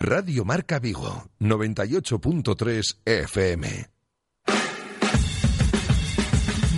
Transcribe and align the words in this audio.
Radio 0.00 0.44
Marca 0.44 0.78
Vigo, 0.78 1.28
98.3 1.40 2.98
FM. 3.04 3.90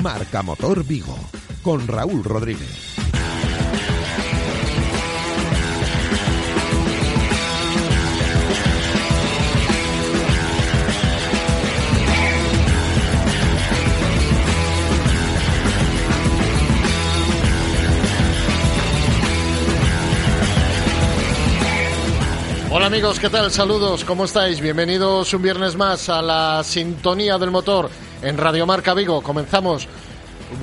Marca 0.03 0.43
Motor 0.43 0.87
Vigo, 0.87 1.19
con 1.63 1.87
Raúl 1.87 2.25
Rodríguez. 2.25 3.00
Amigos, 22.91 23.21
¿qué 23.21 23.31
tal? 23.31 23.53
Saludos, 23.53 24.05
¿cómo 24.05 24.25
estáis? 24.25 24.61
Bienvenidos 24.61 25.33
un 25.33 25.43
viernes 25.43 25.77
más 25.77 26.09
a 26.09 26.21
la 26.21 26.65
sintonía 26.65 27.39
del 27.39 27.53
motor 27.53 27.89
en 28.21 28.37
Radio 28.37 28.67
Marca 28.67 28.95
Vigo. 28.95 29.23
Comenzamos 29.23 29.87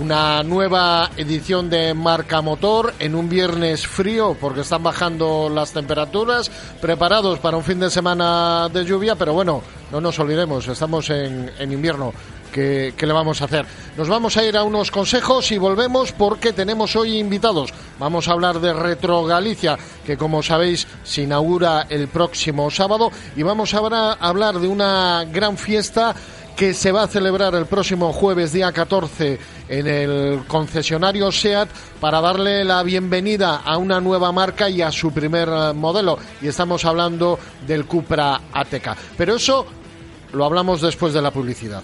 una 0.01 0.43
nueva 0.43 1.09
edición 1.15 1.69
de 1.69 1.93
Marca 1.93 2.41
Motor 2.41 2.93
en 2.99 3.15
un 3.15 3.29
viernes 3.29 3.87
frío 3.87 4.35
porque 4.41 4.59
están 4.59 4.83
bajando 4.83 5.49
las 5.49 5.71
temperaturas, 5.71 6.51
preparados 6.81 7.39
para 7.39 7.55
un 7.55 7.63
fin 7.63 7.79
de 7.79 7.89
semana 7.89 8.67
de 8.73 8.83
lluvia, 8.83 9.15
pero 9.15 9.31
bueno, 9.31 9.63
no 9.89 10.01
nos 10.01 10.19
olvidemos, 10.19 10.67
estamos 10.67 11.09
en, 11.09 11.49
en 11.57 11.71
invierno. 11.71 12.13
¿Qué, 12.57 12.95
¿Qué, 12.97 13.05
le 13.05 13.13
vamos 13.13 13.39
a 13.39 13.45
hacer? 13.45 13.67
Nos 13.95 14.09
vamos 14.09 14.35
a 14.35 14.43
ir 14.43 14.57
a 14.57 14.63
unos 14.63 14.89
consejos 14.89 15.51
y 15.51 15.59
volvemos 15.59 16.11
porque 16.11 16.53
tenemos 16.53 16.95
hoy 16.95 17.19
invitados. 17.19 17.71
Vamos 17.99 18.27
a 18.27 18.31
hablar 18.31 18.59
de 18.59 18.73
Retro 18.73 19.25
Galicia, 19.25 19.77
que 20.03 20.17
como 20.17 20.41
sabéis 20.41 20.87
se 21.03 21.21
inaugura 21.21 21.85
el 21.87 22.07
próximo 22.07 22.71
sábado, 22.71 23.11
y 23.35 23.43
vamos 23.43 23.75
a 23.75 24.13
hablar 24.13 24.59
de 24.59 24.67
una 24.67 25.23
gran 25.31 25.55
fiesta 25.55 26.15
que 26.55 26.73
se 26.73 26.91
va 26.91 27.03
a 27.03 27.07
celebrar 27.07 27.53
el 27.53 27.67
próximo 27.67 28.11
jueves 28.11 28.53
día 28.53 28.71
14 28.71 29.37
en 29.69 29.85
el 29.85 30.45
concesionario 30.47 31.31
SEAT 31.31 31.69
para 31.99 32.21
darle 32.21 32.65
la 32.65 32.81
bienvenida 32.81 33.57
a 33.57 33.77
una 33.77 34.01
nueva 34.01 34.31
marca 34.31 34.67
y 34.67 34.81
a 34.81 34.91
su 34.91 35.11
primer 35.11 35.47
modelo. 35.75 36.17
Y 36.41 36.47
estamos 36.47 36.85
hablando 36.85 37.37
del 37.67 37.85
Cupra 37.85 38.41
Ateca. 38.51 38.97
Pero 39.15 39.35
eso 39.35 39.67
lo 40.33 40.43
hablamos 40.43 40.81
después 40.81 41.13
de 41.13 41.21
la 41.21 41.29
publicidad. 41.29 41.83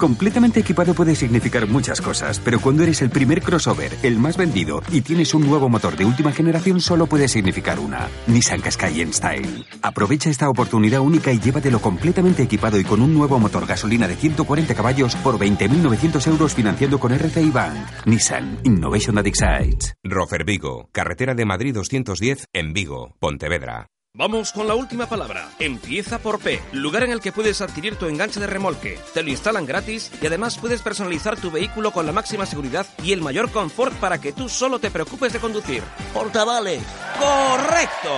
Completamente 0.00 0.60
equipado 0.60 0.94
puede 0.94 1.14
significar 1.14 1.68
muchas 1.68 2.00
cosas, 2.00 2.40
pero 2.40 2.58
cuando 2.58 2.82
eres 2.84 3.02
el 3.02 3.10
primer 3.10 3.42
crossover, 3.42 3.92
el 4.02 4.18
más 4.18 4.36
vendido 4.38 4.82
y 4.90 5.02
tienes 5.02 5.34
un 5.34 5.46
nuevo 5.46 5.68
motor 5.68 5.94
de 5.94 6.06
última 6.06 6.32
generación 6.32 6.80
solo 6.80 7.06
puede 7.06 7.28
significar 7.28 7.78
una. 7.78 8.08
Nissan 8.26 8.62
Qashqai 8.62 9.02
en 9.02 9.12
Style. 9.12 9.66
Aprovecha 9.82 10.30
esta 10.30 10.48
oportunidad 10.48 11.00
única 11.00 11.32
y 11.32 11.38
llévatelo 11.38 11.80
completamente 11.80 12.42
equipado 12.42 12.78
y 12.78 12.84
con 12.84 13.02
un 13.02 13.12
nuevo 13.12 13.38
motor 13.38 13.66
gasolina 13.66 14.08
de 14.08 14.16
140 14.16 14.74
caballos 14.74 15.14
por 15.16 15.38
20.900 15.38 16.26
euros 16.28 16.54
financiando 16.54 16.98
con 16.98 17.12
RCI 17.12 17.50
Bank. 17.50 17.76
Nissan 18.06 18.60
Innovation 18.64 19.16
that 19.16 19.26
excites. 19.26 19.94
Rofer 20.02 20.44
Vigo, 20.44 20.88
carretera 20.92 21.34
de 21.34 21.44
Madrid 21.44 21.74
210 21.74 22.46
en 22.54 22.72
Vigo, 22.72 23.16
Pontevedra. 23.18 23.88
Vamos 24.12 24.50
con 24.50 24.66
la 24.66 24.74
última 24.74 25.08
palabra. 25.08 25.48
Empieza 25.60 26.18
por 26.18 26.40
P, 26.40 26.60
lugar 26.72 27.04
en 27.04 27.12
el 27.12 27.20
que 27.20 27.30
puedes 27.30 27.60
adquirir 27.60 27.94
tu 27.94 28.06
enganche 28.06 28.40
de 28.40 28.48
remolque. 28.48 28.98
Te 29.14 29.22
lo 29.22 29.30
instalan 29.30 29.66
gratis 29.66 30.10
y 30.20 30.26
además 30.26 30.58
puedes 30.58 30.82
personalizar 30.82 31.40
tu 31.40 31.52
vehículo 31.52 31.92
con 31.92 32.06
la 32.06 32.12
máxima 32.12 32.44
seguridad 32.44 32.86
y 33.04 33.12
el 33.12 33.22
mayor 33.22 33.52
confort 33.52 33.94
para 34.00 34.20
que 34.20 34.32
tú 34.32 34.48
solo 34.48 34.80
te 34.80 34.90
preocupes 34.90 35.32
de 35.32 35.38
conducir. 35.38 35.84
Portavales. 36.12 36.82
Correcto. 37.20 38.10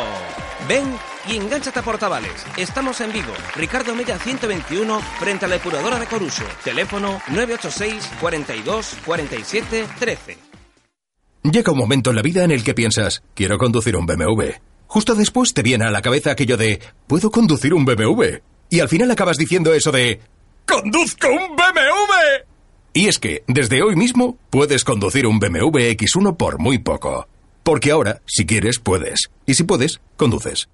Ven 0.67 0.97
y 1.29 1.37
engánchate 1.37 1.81
a 1.81 1.83
Portavales. 1.83 2.43
Estamos 2.57 2.99
en 3.03 3.13
Vigo, 3.13 3.35
Ricardo 3.55 3.95
Mella 3.95 4.19
121, 4.19 4.99
frente 5.21 5.45
a 5.45 5.49
la 5.49 5.57
depuradora 5.57 6.01
de 6.01 6.07
Coruso. 6.07 6.45
Teléfono 6.65 7.21
986 7.29 8.13
42 8.19 8.97
47 9.05 9.87
13. 9.99 10.39
Llega 11.43 11.73
un 11.73 11.79
momento 11.79 12.09
en 12.09 12.17
la 12.17 12.23
vida 12.23 12.45
en 12.45 12.51
el 12.51 12.65
que 12.65 12.73
piensas, 12.73 13.23
quiero 13.35 13.59
conducir 13.59 13.95
un 13.95 14.07
BMW. 14.07 14.72
Justo 14.93 15.15
después 15.15 15.55
te 15.55 15.63
viene 15.63 15.87
a 15.87 15.91
la 15.91 16.03
cabeza 16.03 16.33
aquello 16.33 16.59
de, 16.59 16.79
¿puedo 17.07 17.31
conducir 17.31 17.73
un 17.73 17.87
BMW? 17.87 18.43
Y 18.69 18.81
al 18.81 18.91
final 18.91 19.11
acabas 19.11 19.39
diciendo 19.39 19.73
eso 19.73 19.91
de, 19.91 20.21
¡conduzco 20.67 21.29
un 21.29 21.57
BMW! 21.57 22.45
Y 22.93 23.09
es 23.09 23.19
que, 23.19 23.43
desde 23.47 23.83
hoy 23.83 23.97
mismo, 23.97 24.37
puedes 24.51 24.85
conducir 24.85 25.27
un 25.27 25.39
BMW 25.39 25.79
X1 25.97 26.37
por 26.37 26.59
muy 26.59 26.77
poco. 26.77 27.27
Porque 27.63 27.91
ahora, 27.91 28.21
si 28.27 28.45
quieres, 28.45 28.81
puedes. 28.81 29.31
Y 29.47 29.55
si 29.55 29.65
puedes, 29.65 30.03
conduces. 30.19 30.69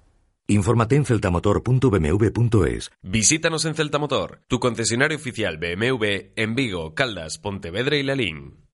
Infórmate 0.47 0.97
en 0.97 1.05
celtamotor.bmw.es. 1.05 2.91
Visítanos 3.01 3.63
en 3.63 3.75
Celtamotor, 3.75 4.41
tu 4.49 4.59
concesionario 4.59 5.17
oficial 5.17 5.57
BMW 5.57 6.33
en 6.35 6.55
Vigo, 6.55 6.93
Caldas, 6.93 7.37
Pontevedra 7.37 7.95
y 7.95 8.03
Lalín. 8.03 8.65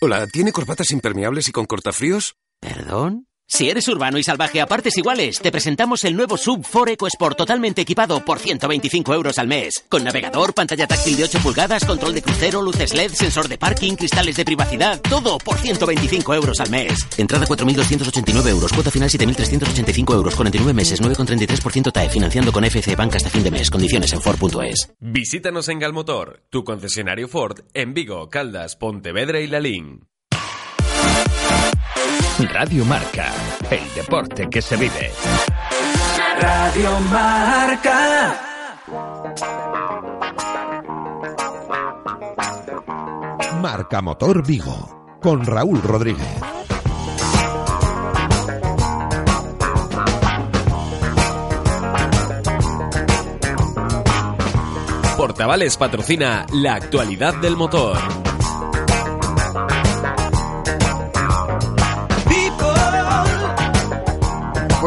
Hola, 0.00 0.26
¿tiene 0.26 0.50
corbatas 0.50 0.90
impermeables 0.90 1.48
y 1.48 1.52
con 1.52 1.66
cortafríos? 1.66 2.34
¿Perdón? 2.58 3.27
Si 3.50 3.70
eres 3.70 3.88
urbano 3.88 4.18
y 4.18 4.22
salvaje 4.22 4.60
a 4.60 4.66
partes 4.66 4.98
iguales, 4.98 5.40
te 5.40 5.50
presentamos 5.50 6.04
el 6.04 6.14
nuevo 6.14 6.36
Sub 6.36 6.66
4 6.70 6.92
EcoSport 6.92 7.36
totalmente 7.36 7.80
equipado 7.80 8.22
por 8.22 8.38
125 8.38 9.14
euros 9.14 9.38
al 9.38 9.48
mes. 9.48 9.86
Con 9.88 10.04
navegador, 10.04 10.52
pantalla 10.52 10.86
táctil 10.86 11.16
de 11.16 11.24
8 11.24 11.38
pulgadas, 11.42 11.86
control 11.86 12.12
de 12.12 12.20
crucero, 12.20 12.60
luces 12.60 12.92
LED, 12.92 13.10
sensor 13.12 13.48
de 13.48 13.56
parking, 13.56 13.94
cristales 13.94 14.36
de 14.36 14.44
privacidad, 14.44 15.00
todo 15.00 15.38
por 15.38 15.56
125 15.56 16.34
euros 16.34 16.60
al 16.60 16.68
mes. 16.68 16.92
Entrada 17.16 17.46
4.289 17.46 18.48
euros, 18.48 18.70
cuota 18.70 18.90
final 18.90 19.08
7.385 19.08 20.14
euros, 20.14 20.36
49 20.36 20.74
meses, 20.74 21.00
9,33% 21.00 21.90
TAE, 21.90 22.10
financiando 22.10 22.52
con 22.52 22.64
FC 22.64 22.96
Banca 22.96 23.16
hasta 23.16 23.30
fin 23.30 23.42
de 23.42 23.50
mes. 23.50 23.70
Condiciones 23.70 24.12
en 24.12 24.20
Ford.es. 24.20 24.92
Visítanos 25.00 25.70
en 25.70 25.78
Galmotor, 25.78 26.42
tu 26.50 26.64
concesionario 26.64 27.28
Ford 27.28 27.60
en 27.72 27.94
Vigo, 27.94 28.28
Caldas, 28.28 28.76
Pontevedra 28.76 29.40
y 29.40 29.46
Lalín. 29.46 30.06
Radio 32.46 32.84
Marca, 32.84 33.32
el 33.68 33.94
deporte 33.94 34.48
que 34.48 34.62
se 34.62 34.76
vive. 34.76 35.10
Radio 36.40 37.00
Marca. 37.10 38.40
Marca 43.60 44.00
Motor 44.02 44.46
Vigo, 44.46 45.18
con 45.20 45.44
Raúl 45.44 45.82
Rodríguez. 45.82 46.28
Portavales 55.16 55.76
patrocina 55.76 56.46
la 56.52 56.74
actualidad 56.74 57.34
del 57.34 57.56
motor. 57.56 58.27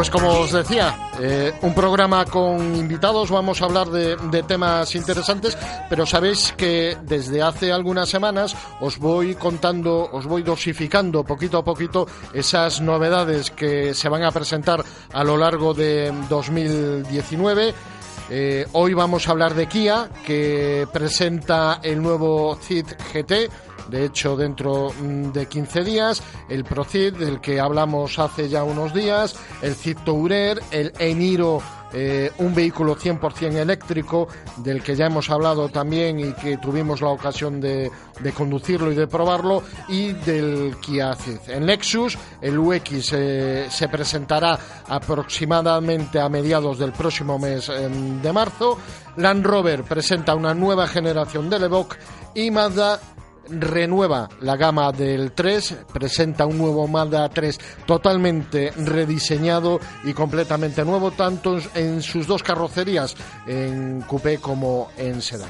Pues 0.02 0.10
como 0.10 0.40
os 0.40 0.52
decía, 0.52 1.12
eh, 1.20 1.54
un 1.62 1.76
programa 1.76 2.26
con 2.26 2.76
invitados, 2.76 3.30
vamos 3.30 3.62
a 3.62 3.66
hablar 3.66 3.88
de, 3.88 4.42
temas 4.48 4.96
interesantes, 4.96 5.56
pero 5.92 6.08
sabéis 6.08 6.56
que 6.58 6.98
desde 7.04 7.44
hace 7.44 7.72
algunas 7.72 8.10
semanas 8.10 8.56
os 8.80 8.98
voy 8.98 9.36
contando, 9.36 10.10
os 10.12 10.26
voy 10.26 10.42
dosificando 10.42 11.24
poquito 11.24 11.60
a 11.60 11.64
poquito 11.64 12.08
esas 12.34 12.82
novedades 12.82 13.52
que 13.52 13.94
se 13.94 14.10
van 14.10 14.24
a 14.24 14.32
presentar 14.32 14.84
a 15.14 15.24
lo 15.24 15.38
largo 15.38 15.76
de 15.76 16.12
2019. 16.28 17.72
Eh, 18.32 18.66
hoy 18.72 18.96
vamos 18.96 19.28
a 19.28 19.32
hablar 19.32 19.54
de 19.54 19.68
Kia, 19.68 20.10
que 20.26 20.88
presenta 20.92 21.80
el 21.84 22.02
nuevo 22.02 22.56
Ceed 22.56 22.88
GT, 23.14 23.52
de 23.90 24.06
hecho 24.06 24.36
dentro 24.36 24.92
mm, 24.92 25.32
de 25.32 25.46
15 25.48 25.84
días, 25.84 26.24
el 26.50 26.64
Procid 26.64 27.14
del 27.14 27.42
que 27.42 27.60
hablamos 27.60 28.20
hace 28.20 28.50
ya 28.50 28.64
unos 28.64 28.94
días, 28.94 29.36
el 29.62 29.76
Ceed 29.76 29.98
Tourer, 30.04 30.62
el 30.72 30.94
Eniro 31.00 31.62
eh, 31.94 32.32
un 32.38 32.56
vehículo 32.56 32.96
100% 32.96 33.54
eléctrico 33.58 34.30
del 34.58 34.82
que 34.82 34.96
ya 34.96 35.08
hemos 35.08 35.30
hablado 35.30 35.68
también 35.68 36.22
y 36.22 36.32
que 36.32 36.58
tuvimos 36.58 37.02
la 37.02 37.10
ocasión 37.10 37.60
de, 37.60 37.92
de 38.22 38.32
conducirlo 38.32 38.94
y 38.94 38.96
de 38.96 39.08
probarlo 39.08 39.62
y 39.90 40.14
del 40.14 40.78
Kia 40.80 41.14
Ceed. 41.16 41.50
En 41.50 41.66
Lexus 41.66 42.18
el 42.42 42.58
UX 42.58 43.12
eh, 43.12 43.68
se 43.70 43.90
presentará 43.90 44.58
aproximadamente 44.88 46.20
a 46.22 46.30
mediados 46.30 46.80
del 46.80 46.94
próximo 46.94 47.38
mes 47.38 47.68
eh, 47.68 47.90
de 47.90 48.34
marzo. 48.34 48.78
Land 49.18 49.46
Rover 49.46 49.84
presenta 49.84 50.34
una 50.34 50.54
nueva 50.54 50.88
generación 50.88 51.50
del 51.50 51.66
Evoque 51.66 51.98
y 52.36 52.52
Mazda 52.52 53.02
renueva 53.50 54.30
la 54.42 54.56
gama 54.56 54.92
del 54.92 55.32
3, 55.32 55.78
presenta 55.94 56.46
un 56.46 56.58
nuevo 56.58 56.88
Mazda 56.88 57.30
3 57.30 57.58
totalmente 57.86 58.72
rediseñado 58.72 59.80
y 60.04 60.14
completamente 60.14 60.86
nuevo, 60.86 61.12
tanto 61.12 61.58
en 61.76 62.02
sus 62.02 62.28
dos 62.28 62.44
carrocerías, 62.44 63.16
en 63.48 64.02
coupé 64.02 64.38
como 64.38 64.90
en 64.98 65.22
sedán. 65.22 65.50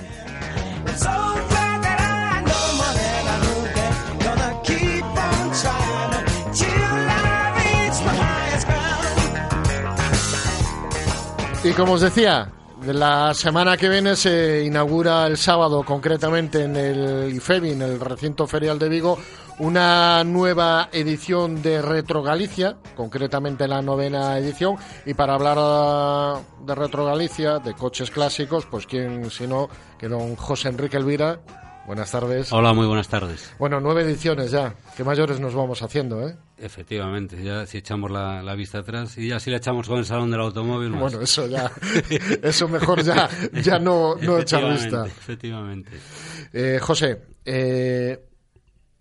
Y 11.63 11.73
como 11.73 11.93
os 11.93 12.01
decía, 12.01 12.51
la 12.85 13.33
semana 13.33 13.77
que 13.77 13.89
viene 13.89 14.15
se 14.15 14.63
inaugura 14.63 15.27
el 15.27 15.37
sábado, 15.37 15.83
concretamente 15.83 16.63
en 16.63 16.75
el 16.75 17.33
IFEBI, 17.33 17.71
en 17.71 17.81
el 17.83 17.99
recinto 17.99 18.47
ferial 18.47 18.79
de 18.79 18.89
Vigo, 18.89 19.19
una 19.59 20.23
nueva 20.23 20.89
edición 20.91 21.61
de 21.61 21.81
Retro 21.81 22.23
Galicia, 22.23 22.77
concretamente 22.95 23.67
la 23.67 23.81
novena 23.81 24.37
edición. 24.37 24.77
Y 25.05 25.13
para 25.13 25.35
hablar 25.35 26.41
de 26.65 26.73
Retro 26.75 27.05
Galicia, 27.05 27.59
de 27.59 27.75
coches 27.75 28.09
clásicos, 28.09 28.65
pues 28.65 28.87
quién 28.87 29.29
sino 29.29 29.69
que 29.99 30.07
don 30.07 30.35
José 30.35 30.69
Enrique 30.69 30.97
Elvira. 30.97 31.39
Buenas 31.85 32.11
tardes. 32.11 32.53
Hola, 32.53 32.73
muy 32.73 32.85
buenas 32.85 33.07
tardes. 33.07 33.53
Bueno, 33.57 33.79
nueve 33.79 34.03
ediciones 34.03 34.51
ya. 34.51 34.75
Qué 34.95 35.03
mayores 35.03 35.39
nos 35.39 35.55
vamos 35.55 35.81
haciendo, 35.81 36.27
¿eh? 36.27 36.35
Efectivamente, 36.57 37.43
ya 37.43 37.65
si 37.65 37.79
echamos 37.79 38.11
la, 38.11 38.43
la, 38.43 38.53
vista 38.55 38.79
atrás 38.79 39.17
y 39.17 39.29
ya 39.29 39.39
si 39.39 39.49
la 39.49 39.57
echamos 39.57 39.87
con 39.87 39.97
el 39.97 40.05
salón 40.05 40.29
del 40.29 40.41
automóvil. 40.41 40.91
Más. 40.91 40.99
Bueno, 40.99 41.21
eso 41.21 41.47
ya, 41.47 41.71
eso 42.43 42.67
mejor 42.67 43.03
ya, 43.03 43.27
ya 43.63 43.79
no, 43.79 44.15
no 44.15 44.37
echar 44.37 44.71
vista. 44.71 45.05
Efectivamente. 45.07 45.91
Eh, 46.53 46.79
José, 46.79 47.23
eh, 47.43 48.27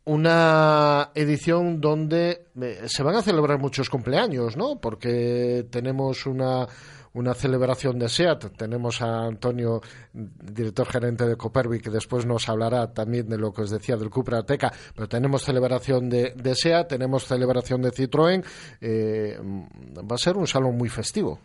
una 0.05 1.11
edición 1.15 1.81
donde 1.81 2.47
eh, 2.61 2.81
se 2.87 3.03
van 3.03 3.17
a 3.17 3.23
celebrar 3.23 3.59
muchos 3.59 3.91
cumpleaños, 3.91 4.57
¿no? 4.57 4.81
Porque 4.81 5.67
tenemos 5.71 6.25
una 6.27 6.67
una 7.15 7.35
celebración 7.35 7.99
de 7.99 8.09
SEAT. 8.09 8.57
Tenemos 8.57 9.03
a 9.03 9.27
Antonio, 9.27 9.81
director 10.13 10.87
gerente 10.87 11.27
de 11.27 11.37
Copervi, 11.37 11.81
que 11.81 11.91
después 11.91 12.27
nos 12.27 12.49
hablará 12.49 12.93
también 12.93 13.29
de 13.29 13.39
lo 13.39 13.53
que 13.53 13.63
os 13.63 13.71
decía 13.71 13.97
del 13.97 14.11
Cupra 14.11 14.39
Ateca, 14.39 14.73
pero 14.95 15.09
tenemos 15.09 15.43
celebración 15.43 16.09
de, 16.09 16.35
de 16.37 16.55
SEAT, 16.55 16.89
tenemos 16.89 17.25
celebración 17.25 17.83
de 17.83 17.91
Citroën. 17.91 18.45
Eh, 18.81 19.39
va 19.41 20.15
a 20.15 20.19
ser 20.19 20.37
un 20.37 20.47
salón 20.47 20.77
muy 20.77 20.89
festivo. 20.89 21.41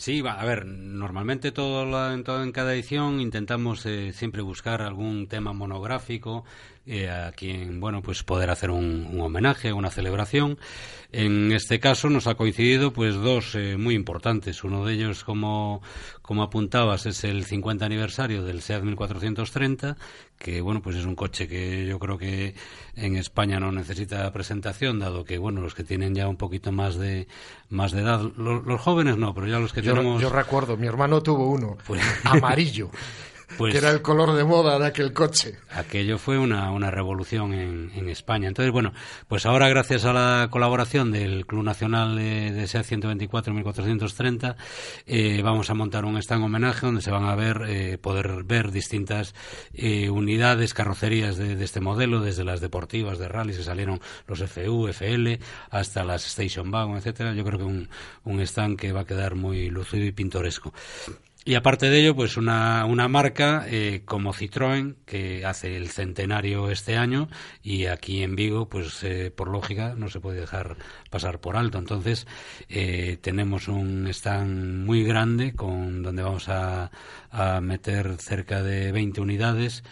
Sí, 0.00 0.22
va, 0.22 0.40
a 0.40 0.46
ver, 0.46 0.64
normalmente 0.64 1.52
todo, 1.52 1.84
la, 1.84 2.14
en, 2.14 2.24
todo 2.24 2.50
cada 2.52 2.72
edición 2.72 3.20
intentamos 3.20 3.84
eh, 3.84 4.12
siempre 4.14 4.40
buscar 4.40 4.80
algún 4.80 5.28
tema 5.28 5.52
monográfico 5.52 6.44
eh, 6.92 7.08
a 7.08 7.30
quien, 7.30 7.78
bueno, 7.78 8.02
pues 8.02 8.24
poder 8.24 8.50
hacer 8.50 8.72
un, 8.72 9.10
un, 9.12 9.20
homenaje, 9.20 9.72
una 9.72 9.90
celebración. 9.90 10.58
En 11.12 11.52
este 11.52 11.78
caso 11.78 12.10
nos 12.10 12.26
ha 12.26 12.34
coincidido 12.34 12.92
pues 12.92 13.14
dos 13.14 13.54
eh, 13.54 13.76
muy 13.76 13.94
importantes. 13.94 14.64
Uno 14.64 14.84
de 14.84 14.94
ellos, 14.94 15.22
como, 15.22 15.82
como 16.20 16.42
apuntabas, 16.42 17.06
es 17.06 17.22
el 17.22 17.44
50 17.44 17.86
aniversario 17.86 18.42
del 18.42 18.60
SEAT 18.60 18.82
1430, 18.82 19.96
que 20.36 20.60
bueno, 20.60 20.82
pues 20.82 20.96
es 20.96 21.04
un 21.04 21.14
coche 21.14 21.46
que 21.46 21.86
yo 21.86 22.00
creo 22.00 22.18
que 22.18 22.56
en 22.96 23.14
España 23.16 23.60
no 23.60 23.70
necesita 23.70 24.32
presentación, 24.32 24.98
dado 24.98 25.22
que 25.22 25.38
bueno, 25.38 25.60
los 25.60 25.76
que 25.76 25.84
tienen 25.84 26.16
ya 26.16 26.26
un 26.26 26.36
poquito 26.36 26.72
más 26.72 26.96
de 26.96 27.28
más 27.68 27.92
de 27.92 28.00
edad, 28.00 28.20
los, 28.36 28.66
los 28.66 28.80
jóvenes 28.80 29.16
no, 29.16 29.32
pero 29.32 29.46
ya 29.46 29.60
los 29.60 29.72
que 29.72 29.80
yo, 29.80 29.94
tenemos 29.94 30.20
yo 30.20 30.28
recuerdo, 30.28 30.76
mi 30.76 30.88
hermano 30.88 31.22
tuvo 31.22 31.50
uno 31.50 31.78
pues... 31.86 32.02
amarillo. 32.24 32.90
Pues, 33.58 33.72
que 33.72 33.78
era 33.78 33.90
el 33.90 34.02
color 34.02 34.34
de 34.34 34.44
moda 34.44 34.78
de 34.78 34.86
aquel 34.86 35.12
coche. 35.12 35.56
Aquello 35.70 36.18
fue 36.18 36.38
una, 36.38 36.70
una 36.70 36.90
revolución 36.90 37.52
en, 37.52 37.90
en, 37.94 38.08
España. 38.08 38.48
Entonces, 38.48 38.72
bueno, 38.72 38.92
pues 39.28 39.46
ahora 39.46 39.68
gracias 39.68 40.04
a 40.04 40.12
la 40.12 40.48
colaboración 40.50 41.10
del 41.10 41.46
Club 41.46 41.64
Nacional 41.64 42.16
de, 42.16 42.52
de 42.52 42.66
SEA 42.66 42.82
124-1430 42.82 44.56
eh, 45.06 45.40
vamos 45.42 45.70
a 45.70 45.74
montar 45.74 46.04
un 46.04 46.16
stand 46.18 46.44
homenaje 46.44 46.86
donde 46.86 47.02
se 47.02 47.10
van 47.10 47.24
a 47.24 47.34
ver, 47.34 47.62
eh, 47.68 47.98
poder 47.98 48.44
ver 48.44 48.70
distintas 48.70 49.34
eh, 49.72 50.10
unidades, 50.10 50.74
carrocerías 50.74 51.36
de, 51.36 51.56
de, 51.56 51.64
este 51.64 51.80
modelo, 51.80 52.20
desde 52.20 52.44
las 52.44 52.60
deportivas 52.60 53.18
de 53.18 53.28
rally 53.28 53.54
que 53.54 53.62
salieron 53.62 54.00
los 54.26 54.40
FU, 54.40 54.88
FL, 54.88 55.38
hasta 55.70 56.04
las 56.04 56.26
Station 56.26 56.72
Wagon, 56.72 56.96
etcétera. 56.96 57.34
Yo 57.34 57.44
creo 57.44 57.58
que 57.58 57.64
un, 57.64 57.88
un 58.24 58.40
stand 58.40 58.78
que 58.78 58.92
va 58.92 59.00
a 59.00 59.06
quedar 59.06 59.34
muy 59.34 59.70
lucido 59.70 60.04
y 60.04 60.12
pintoresco. 60.12 60.72
Y 61.42 61.54
aparte 61.54 61.88
de 61.88 62.00
ello, 62.00 62.14
pues 62.14 62.36
una, 62.36 62.84
una 62.84 63.08
marca 63.08 63.64
eh, 63.66 64.02
como 64.04 64.34
Citroën, 64.34 64.96
que 65.06 65.46
hace 65.46 65.74
el 65.74 65.88
centenario 65.88 66.70
este 66.70 66.98
año, 66.98 67.28
y 67.62 67.86
aquí 67.86 68.22
en 68.22 68.36
Vigo, 68.36 68.68
pues 68.68 69.02
eh, 69.04 69.30
por 69.34 69.48
lógica, 69.48 69.94
no 69.96 70.08
se 70.10 70.20
puede 70.20 70.40
dejar 70.40 70.76
pasar 71.08 71.40
por 71.40 71.56
alto. 71.56 71.78
Entonces, 71.78 72.26
eh, 72.68 73.16
tenemos 73.22 73.68
un 73.68 74.06
stand 74.08 74.84
muy 74.84 75.02
grande 75.02 75.54
con 75.54 76.02
donde 76.02 76.22
vamos 76.22 76.50
a, 76.50 76.90
a 77.30 77.60
meter 77.62 78.16
cerca 78.18 78.62
de 78.62 78.92
20 78.92 79.22
unidades 79.22 79.82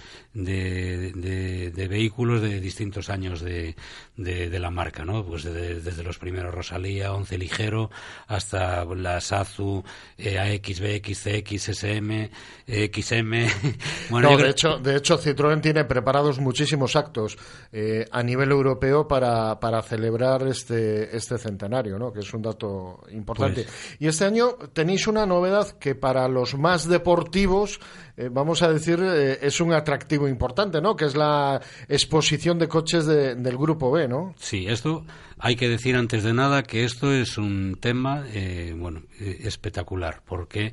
de, 0.44 1.12
de, 1.12 1.70
de 1.70 1.88
vehículos 1.88 2.40
de 2.40 2.60
distintos 2.60 3.10
años 3.10 3.40
de, 3.40 3.74
de, 4.16 4.58
la 4.58 4.70
marca, 4.70 5.04
¿no? 5.04 5.24
Pues 5.24 5.44
desde 5.44 6.02
los 6.02 6.18
primeros 6.18 6.54
Rosalía, 6.54 7.12
11 7.12 7.38
Ligero, 7.38 7.90
hasta 8.26 8.84
las 8.84 9.32
Azu, 9.32 9.82
eh, 10.16 10.38
AX, 10.38 10.80
BX, 10.80 11.22
CX, 11.22 11.68
SM, 11.68 12.30
XM. 12.66 13.46
bueno, 14.10 14.30
no, 14.30 14.36
de, 14.36 14.50
hecho, 14.50 14.78
de 14.78 14.96
hecho, 14.96 15.18
Citroën 15.18 15.60
tiene 15.60 15.84
preparados 15.84 16.38
muchísimos 16.38 16.96
actos 16.96 17.36
eh, 17.72 18.06
a 18.10 18.22
nivel 18.22 18.50
europeo 18.50 19.06
para, 19.06 19.58
para 19.60 19.82
celebrar 19.82 20.46
este, 20.46 21.16
este 21.16 21.38
centenario, 21.38 21.98
¿no? 21.98 22.12
Que 22.12 22.20
es 22.20 22.32
un 22.32 22.42
dato 22.42 23.00
importante. 23.10 23.64
Pues... 23.64 23.96
Y 24.00 24.06
este 24.06 24.24
año 24.24 24.52
tenéis 24.72 25.06
una 25.06 25.26
novedad 25.26 25.78
que 25.78 25.94
para 25.94 26.28
los 26.28 26.56
más 26.56 26.88
deportivos, 26.88 27.80
eh, 28.16 28.28
vamos 28.30 28.62
a 28.62 28.72
decir, 28.72 29.00
eh, 29.00 29.38
es 29.42 29.60
un 29.60 29.72
atractivo 29.72 30.27
importante, 30.28 30.80
¿no? 30.80 30.96
Que 30.96 31.06
es 31.06 31.16
la 31.16 31.60
exposición 31.88 32.58
de 32.58 32.68
coches 32.68 33.06
del 33.06 33.56
Grupo 33.56 33.90
B, 33.90 34.08
¿no? 34.08 34.34
Sí, 34.38 34.66
esto 34.68 35.04
hay 35.38 35.56
que 35.56 35.68
decir 35.68 35.96
antes 35.96 36.24
de 36.24 36.34
nada 36.34 36.62
que 36.62 36.84
esto 36.84 37.12
es 37.12 37.38
un 37.38 37.78
tema, 37.80 38.24
eh, 38.32 38.74
bueno, 38.76 39.02
eh, 39.20 39.40
espectacular, 39.44 40.22
porque 40.26 40.72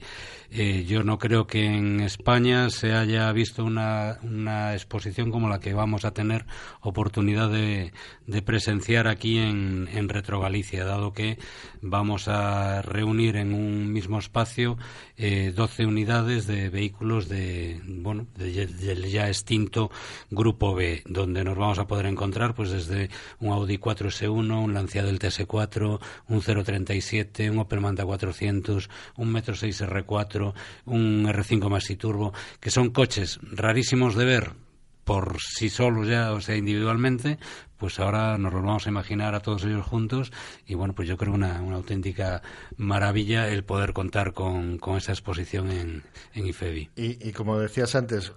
eh, 0.50 0.86
yo 0.86 1.04
no 1.04 1.20
creo 1.20 1.46
que 1.46 1.66
en 1.66 2.00
España 2.00 2.70
se 2.70 2.94
haya 2.94 3.32
visto 3.32 3.64
una, 3.64 4.20
una 4.24 4.74
exposición 4.74 5.30
como 5.30 5.50
la 5.50 5.60
que 5.60 5.74
vamos 5.74 6.06
a 6.06 6.12
tener 6.12 6.46
oportunidad 6.82 7.50
de, 7.50 7.94
de 8.26 8.42
presenciar 8.42 9.08
aquí 9.08 9.38
en, 9.38 9.88
en 9.94 10.10
Retro 10.10 10.40
Galicia, 10.40 10.86
dado 10.86 11.14
que 11.14 11.38
vamos 11.82 12.28
a 12.28 12.82
reunir 12.82 13.36
en 13.36 13.54
un 13.54 13.92
mismo 13.94 14.18
espacio 14.18 14.78
eh, 15.18 15.54
12 15.56 15.86
unidades 15.86 16.48
de 16.48 16.70
vehículos 16.70 17.30
de, 17.30 17.82
bueno, 17.86 18.28
del 18.36 19.06
ya 19.06 19.30
extinto 19.46 19.92
Grupo 20.32 20.74
B, 20.74 21.04
donde 21.06 21.44
nos 21.44 21.56
vamos 21.56 21.78
a 21.78 21.86
poder 21.86 22.08
encontrar 22.08 22.56
pues 22.56 22.72
desde 22.72 23.12
un 23.40 23.54
Audi 23.54 23.78
4S1 23.78 24.64
un 24.64 24.74
Lancia 24.74 25.04
del 25.04 25.20
TS4, 25.20 26.00
un 26.30 26.42
037, 26.42 27.52
un 27.52 27.60
Opel 27.60 27.80
Manta 27.80 28.04
400, 28.04 28.90
un 29.18 29.32
Metro 29.32 29.54
6 29.54 29.84
R4, 29.84 30.54
un 30.86 31.26
R5 31.28 31.70
Maxi 31.70 31.96
Turbo, 31.96 32.34
que 32.60 32.72
son 32.72 32.90
coches 32.90 33.40
rarísimos 33.44 34.16
de 34.16 34.26
ver 34.26 34.65
por 35.06 35.38
sí 35.40 35.70
solos 35.70 36.08
ya, 36.08 36.34
o 36.34 36.42
sea, 36.42 36.58
individualmente, 36.58 37.38
pues 37.78 38.00
ahora 38.00 38.38
nos 38.38 38.52
lo 38.52 38.62
vamos 38.62 38.88
a 38.88 38.90
imaginar 38.90 39.36
a 39.36 39.40
todos 39.40 39.64
ellos 39.64 39.86
juntos 39.86 40.34
y 40.66 40.74
bueno, 40.74 40.96
pues 40.96 41.08
yo 41.08 41.16
creo 41.16 41.34
una, 41.34 41.62
una 41.62 41.76
auténtica 41.76 42.42
maravilla 42.76 43.48
el 43.48 43.64
poder 43.64 43.94
contar 43.94 44.34
con, 44.34 44.80
con 44.80 44.98
esa 44.98 45.12
exposición 45.12 45.72
en, 45.72 46.04
en 46.34 46.48
IFEBI. 46.48 46.90
Y, 46.96 47.30
y, 47.30 47.32
como 47.32 47.60
decías 47.60 47.96
antes, 47.96 48.34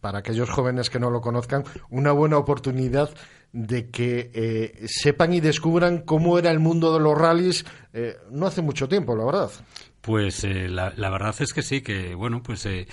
para 0.00 0.18
aquellos 0.18 0.50
jóvenes 0.50 0.90
que 0.90 0.98
no 0.98 1.10
lo 1.10 1.20
conozcan, 1.20 1.64
una 1.90 2.10
buena 2.10 2.38
oportunidad 2.38 3.10
de 3.52 3.88
que 3.88 4.32
eh, 4.34 4.86
sepan 4.88 5.32
y 5.32 5.40
descubran 5.40 5.98
cómo 5.98 6.40
era 6.40 6.50
el 6.50 6.58
mundo 6.58 6.92
de 6.92 6.98
los 6.98 7.16
rallies 7.16 7.64
eh, 7.92 8.16
no 8.32 8.48
hace 8.48 8.62
mucho 8.62 8.88
tiempo, 8.88 9.14
la 9.14 9.24
verdad. 9.24 9.50
Pues 10.04 10.44
eh, 10.44 10.68
la, 10.68 10.90
verdad 10.90 11.34
es 11.38 11.54
que 11.54 11.62
sí, 11.62 11.80
que 11.80 12.14
bueno, 12.14 12.42
pues 12.42 12.66
eh, 12.66 12.86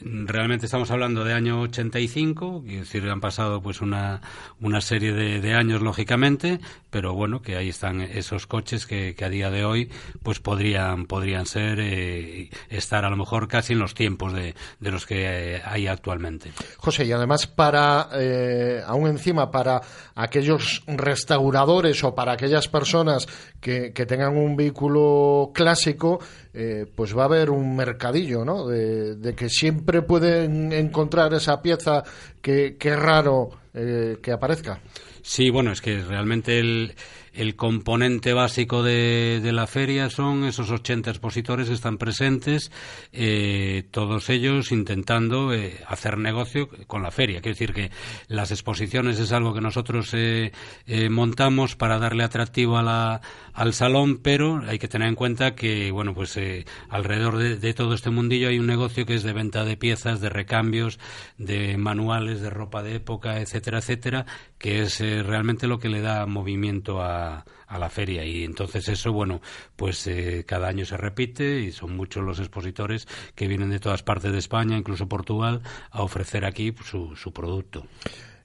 realmente 0.00 0.66
estamos 0.66 0.90
hablando 0.90 1.24
de 1.24 1.32
año 1.32 1.62
85, 1.62 2.64
es 2.66 2.80
decir, 2.80 3.08
han 3.08 3.20
pasado 3.20 3.62
pues 3.62 3.80
una, 3.80 4.20
una 4.60 4.80
serie 4.80 5.12
de, 5.12 5.54
años 5.54 5.80
lógicamente, 5.80 6.60
pero 6.90 7.14
bueno, 7.14 7.40
que 7.40 7.56
ahí 7.56 7.70
están 7.70 8.02
esos 8.02 8.46
coches 8.46 8.86
que, 8.86 9.14
que 9.14 9.24
a 9.24 9.30
día 9.30 9.50
de 9.50 9.64
hoy 9.64 9.90
pues 10.22 10.40
podrían, 10.40 11.06
podrían 11.06 11.46
ser, 11.46 11.78
eh, 11.80 12.50
estar 12.68 13.04
a 13.04 13.10
lo 13.10 13.16
mejor 13.16 13.48
casi 13.48 13.72
en 13.72 13.78
los 13.78 13.94
tiempos 13.94 14.32
de, 14.34 14.54
de 14.78 14.90
los 14.90 15.06
que 15.06 15.56
eh, 15.56 15.62
hay 15.64 15.86
actualmente. 15.86 16.52
José, 16.76 17.06
y 17.06 17.12
además 17.12 17.46
para, 17.46 18.08
eh, 18.12 18.82
aún 18.86 19.08
encima, 19.08 19.50
para 19.50 19.80
aquellos 20.14 20.82
restauradores 20.86 22.04
o 22.04 22.14
para 22.14 22.32
aquellas 22.32 22.68
personas 22.68 23.26
que, 23.60 23.92
que 23.92 24.06
tengan 24.06 24.36
un 24.36 24.54
vehículo 24.56 25.50
clásico, 25.54 26.20
eh, 26.54 26.86
pues 26.94 27.16
va 27.16 27.22
a 27.22 27.26
haber 27.26 27.50
un 27.50 27.76
mercadillo, 27.76 28.44
¿no? 28.44 28.66
De, 28.66 29.34
que 29.36 29.48
siempre 29.48 30.02
pueden 30.02 30.72
encontrar 30.72 31.34
esa 31.34 31.60
pieza 31.62 32.02
que, 32.40 32.76
que 32.78 32.88
es 32.90 32.98
raro 32.98 33.50
eh, 33.74 34.18
que 34.22 34.32
aparezca. 34.32 34.80
Sí, 35.22 35.50
bueno, 35.50 35.72
es 35.72 35.80
que 35.80 36.02
realmente 36.02 36.58
el, 36.58 36.94
el 37.38 37.54
componente 37.54 38.32
básico 38.32 38.82
de, 38.82 39.38
de, 39.40 39.52
la 39.52 39.68
feria 39.68 40.10
son 40.10 40.44
esos 40.44 40.72
80 40.72 41.08
expositores 41.08 41.68
que 41.68 41.74
están 41.74 41.96
presentes, 41.96 42.72
eh, 43.12 43.84
todos 43.92 44.28
ellos 44.28 44.72
intentando 44.72 45.54
eh, 45.54 45.78
hacer 45.86 46.18
negocio 46.18 46.68
con 46.88 47.04
la 47.04 47.12
feria. 47.12 47.40
Quiero 47.40 47.54
decir 47.54 47.72
que 47.72 47.92
las 48.26 48.50
exposiciones 48.50 49.20
es 49.20 49.30
algo 49.30 49.54
que 49.54 49.60
nosotros 49.60 50.12
eh, 50.14 50.50
eh 50.86 51.08
montamos 51.10 51.76
para 51.76 52.00
darle 52.00 52.24
atractivo 52.24 52.76
a 52.76 52.82
la, 52.82 53.20
al 53.58 53.72
salón, 53.72 54.18
pero 54.22 54.62
hay 54.68 54.78
que 54.78 54.86
tener 54.86 55.08
en 55.08 55.16
cuenta 55.16 55.56
que, 55.56 55.90
bueno, 55.90 56.14
pues 56.14 56.36
eh, 56.36 56.64
alrededor 56.90 57.38
de, 57.38 57.56
de, 57.56 57.74
todo 57.74 57.92
este 57.92 58.08
mundillo 58.08 58.48
hay 58.48 58.58
un 58.60 58.68
negocio 58.68 59.04
que 59.04 59.14
es 59.14 59.24
de 59.24 59.32
venta 59.32 59.64
de 59.64 59.76
piezas, 59.76 60.20
de 60.20 60.28
recambios, 60.28 61.00
de 61.38 61.76
manuales, 61.76 62.40
de 62.40 62.50
ropa 62.50 62.84
de 62.84 62.96
época, 62.96 63.40
etcétera, 63.40 63.78
etcétera, 63.78 64.26
que 64.58 64.82
es 64.82 65.00
eh, 65.00 65.24
realmente 65.24 65.66
lo 65.66 65.80
que 65.80 65.88
le 65.88 66.00
da 66.00 66.24
movimiento 66.26 67.02
a, 67.02 67.27
a, 67.28 67.78
la 67.78 67.90
feria. 67.90 68.24
Y 68.24 68.44
entonces 68.44 68.88
eso, 68.88 69.12
bueno, 69.12 69.40
pues 69.76 70.06
eh, 70.06 70.44
cada 70.46 70.68
año 70.68 70.84
se 70.84 70.96
repite 70.96 71.60
y 71.60 71.72
son 71.72 71.96
muchos 71.96 72.24
los 72.24 72.38
expositores 72.38 73.06
que 73.34 73.48
vienen 73.48 73.70
de 73.70 73.80
todas 73.80 74.02
partes 74.02 74.32
de 74.32 74.38
España, 74.38 74.76
incluso 74.76 75.08
Portugal, 75.08 75.62
a 75.90 76.02
ofrecer 76.02 76.44
aquí 76.44 76.74
su, 76.84 77.14
su 77.16 77.32
producto. 77.32 77.86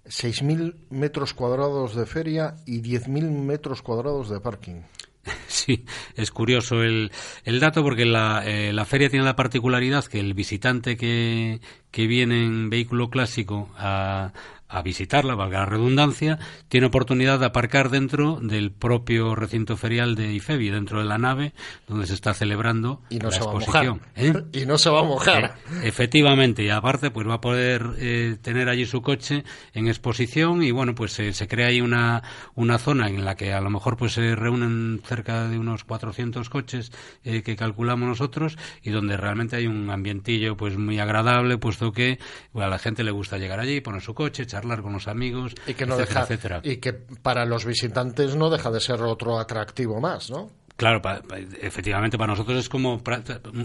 6.000 0.05 0.75
metros 0.89 1.33
cuadrados 1.33 1.95
de 1.95 2.05
feria 2.05 2.55
y 2.65 2.81
10.000 2.81 3.29
metros 3.29 3.81
cuadrados 3.81 4.29
de 4.29 4.39
parking. 4.39 4.81
Sí, 5.47 5.85
es 6.15 6.31
curioso 6.31 6.83
el, 6.83 7.11
el 7.45 7.59
dato 7.59 7.83
porque 7.83 8.05
la, 8.05 8.43
eh, 8.45 8.73
la, 8.73 8.85
feria 8.85 9.09
tiene 9.09 9.25
la 9.25 9.35
particularidad 9.35 10.03
que 10.05 10.19
el 10.19 10.33
visitante 10.33 10.97
que, 10.97 11.61
que 11.91 12.07
viene 12.07 12.43
en 12.43 12.69
vehículo 12.69 13.09
clásico 13.09 13.69
a, 13.77 14.33
a 14.73 14.81
visitarla, 14.81 15.35
valga 15.35 15.59
la 15.59 15.65
redundancia, 15.65 16.39
tiene 16.67 16.87
oportunidad 16.87 17.39
de 17.39 17.45
aparcar 17.45 17.89
dentro 17.89 18.39
del 18.41 18.71
propio 18.71 19.35
recinto 19.35 19.77
ferial 19.77 20.15
de 20.15 20.33
IFEBI, 20.33 20.69
dentro 20.69 20.99
de 20.99 21.05
la 21.05 21.19
nave 21.19 21.53
donde 21.87 22.07
se 22.07 22.15
está 22.15 22.33
celebrando 22.33 23.01
y 23.09 23.19
no 23.19 23.29
la 23.29 23.31
se 23.31 23.37
exposición. 23.37 23.99
Va 23.99 24.21
a 24.21 24.23
mojar. 24.25 24.43
¿Eh? 24.53 24.59
Y 24.63 24.65
no 24.65 24.77
se 24.77 24.89
va 24.89 25.01
a 25.01 25.03
mojar. 25.03 25.55
Eh, 25.71 25.81
efectivamente, 25.83 26.63
y 26.63 26.69
aparte 26.69 27.11
pues 27.11 27.27
va 27.27 27.35
a 27.35 27.41
poder 27.41 27.85
eh, 27.99 28.37
tener 28.41 28.67
allí 28.67 28.85
su 28.85 29.01
coche 29.01 29.43
en 29.73 29.87
exposición 29.87 30.63
y 30.63 30.71
bueno, 30.71 30.95
pues 30.95 31.13
se 31.13 31.47
crea 31.47 31.67
ahí 31.67 31.81
una, 31.81 32.23
una 32.55 32.79
zona 32.79 33.07
en 33.07 33.25
la 33.25 33.35
que 33.35 33.53
a 33.53 33.61
lo 33.61 33.69
mejor 33.69 33.95
pues 33.95 34.13
se 34.13 34.35
reúnen 34.35 35.01
cerca 35.05 35.47
de 35.47 35.59
unos 35.59 35.83
400 35.83 36.49
coches 36.49 36.91
que 37.23 37.55
calculamos 37.55 38.07
nosotros 38.07 38.57
y 38.81 38.89
donde 38.89 39.17
realmente 39.17 39.55
hay 39.55 39.67
un 39.67 39.89
ambientillo 39.89 40.57
pues 40.57 40.77
muy 40.77 40.99
agradable, 40.99 41.57
puesto 41.57 41.91
que 41.91 42.19
bueno, 42.51 42.67
a 42.67 42.69
la 42.69 42.79
gente 42.79 43.03
le 43.03 43.11
gusta 43.11 43.37
llegar 43.37 43.59
allí, 43.59 43.81
poner 43.81 44.01
su 44.01 44.13
coche, 44.13 44.43
echar 44.43 44.62
charlar 44.63 44.81
con 44.81 44.93
los 44.93 45.07
amigos, 45.07 45.53
y 45.67 45.73
que 45.73 45.85
no 45.85 45.95
etcétera, 45.95 46.21
deja, 46.21 46.33
etcétera. 46.33 46.61
Y 46.63 46.77
que 46.77 46.93
para 46.93 47.45
los 47.45 47.65
visitantes 47.65 48.35
no 48.35 48.49
deja 48.49 48.71
de 48.71 48.79
ser 48.79 49.01
otro 49.01 49.39
atractivo 49.39 49.99
más, 49.99 50.29
¿no? 50.29 50.49
Claro, 50.75 51.01
pa, 51.01 51.21
pa, 51.21 51.37
efectivamente 51.37 52.17
para 52.17 52.31
nosotros 52.31 52.57
es 52.57 52.67
como 52.67 53.01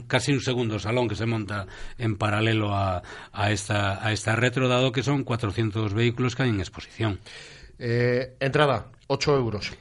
casi 0.06 0.32
un 0.32 0.40
segundo 0.40 0.78
salón 0.78 1.08
que 1.08 1.14
se 1.14 1.24
monta 1.24 1.66
en 1.96 2.16
paralelo 2.16 2.74
a, 2.74 3.02
a, 3.32 3.50
esta, 3.50 4.04
a 4.04 4.12
esta 4.12 4.36
retro, 4.36 4.68
dado 4.68 4.92
que 4.92 5.02
son 5.02 5.24
400 5.24 5.94
vehículos 5.94 6.36
que 6.36 6.42
hay 6.42 6.50
en 6.50 6.60
exposición. 6.60 7.18
Eh, 7.78 8.36
entrada, 8.40 8.88
8 9.06 9.36
euros. 9.36 9.72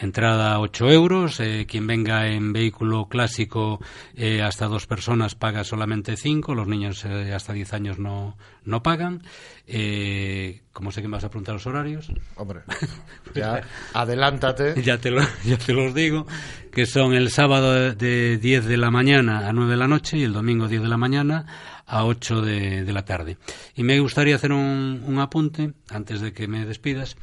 Entrada 0.00 0.58
8 0.60 0.90
euros. 0.90 1.40
Eh, 1.40 1.66
quien 1.68 1.86
venga 1.86 2.26
en 2.28 2.54
vehículo 2.54 3.06
clásico 3.06 3.80
eh, 4.14 4.40
hasta 4.40 4.66
dos 4.66 4.86
personas 4.86 5.34
paga 5.34 5.62
solamente 5.62 6.16
5. 6.16 6.54
Los 6.54 6.68
niños 6.68 7.04
eh, 7.04 7.34
hasta 7.34 7.52
10 7.52 7.74
años 7.74 7.98
no, 7.98 8.38
no 8.64 8.82
pagan. 8.82 9.22
Eh, 9.66 10.62
¿Cómo 10.72 10.92
sé 10.92 11.02
que 11.02 11.08
me 11.08 11.16
vas 11.16 11.24
a 11.24 11.30
preguntar 11.30 11.54
los 11.54 11.66
horarios? 11.66 12.12
Hombre, 12.36 12.60
ya 13.34 13.62
adelántate. 13.94 14.80
ya, 14.82 14.98
te 14.98 15.10
lo, 15.10 15.22
ya 15.44 15.56
te 15.56 15.72
los 15.72 15.94
digo. 15.94 16.26
Que 16.72 16.86
son 16.86 17.14
el 17.14 17.30
sábado 17.30 17.94
de 17.94 18.38
10 18.38 18.66
de 18.66 18.76
la 18.76 18.90
mañana 18.90 19.48
a 19.48 19.52
9 19.52 19.70
de 19.70 19.76
la 19.76 19.88
noche 19.88 20.18
y 20.18 20.22
el 20.22 20.32
domingo 20.32 20.68
10 20.68 20.82
de 20.82 20.88
la 20.88 20.96
mañana 20.96 21.46
a 21.86 22.04
8 22.04 22.42
de, 22.42 22.84
de 22.84 22.92
la 22.92 23.04
tarde. 23.04 23.36
Y 23.74 23.82
me 23.82 23.98
gustaría 23.98 24.36
hacer 24.36 24.52
un, 24.52 25.02
un 25.04 25.18
apunte, 25.18 25.72
antes 25.88 26.20
de 26.20 26.32
que 26.32 26.46
me 26.46 26.64
despidas, 26.64 27.16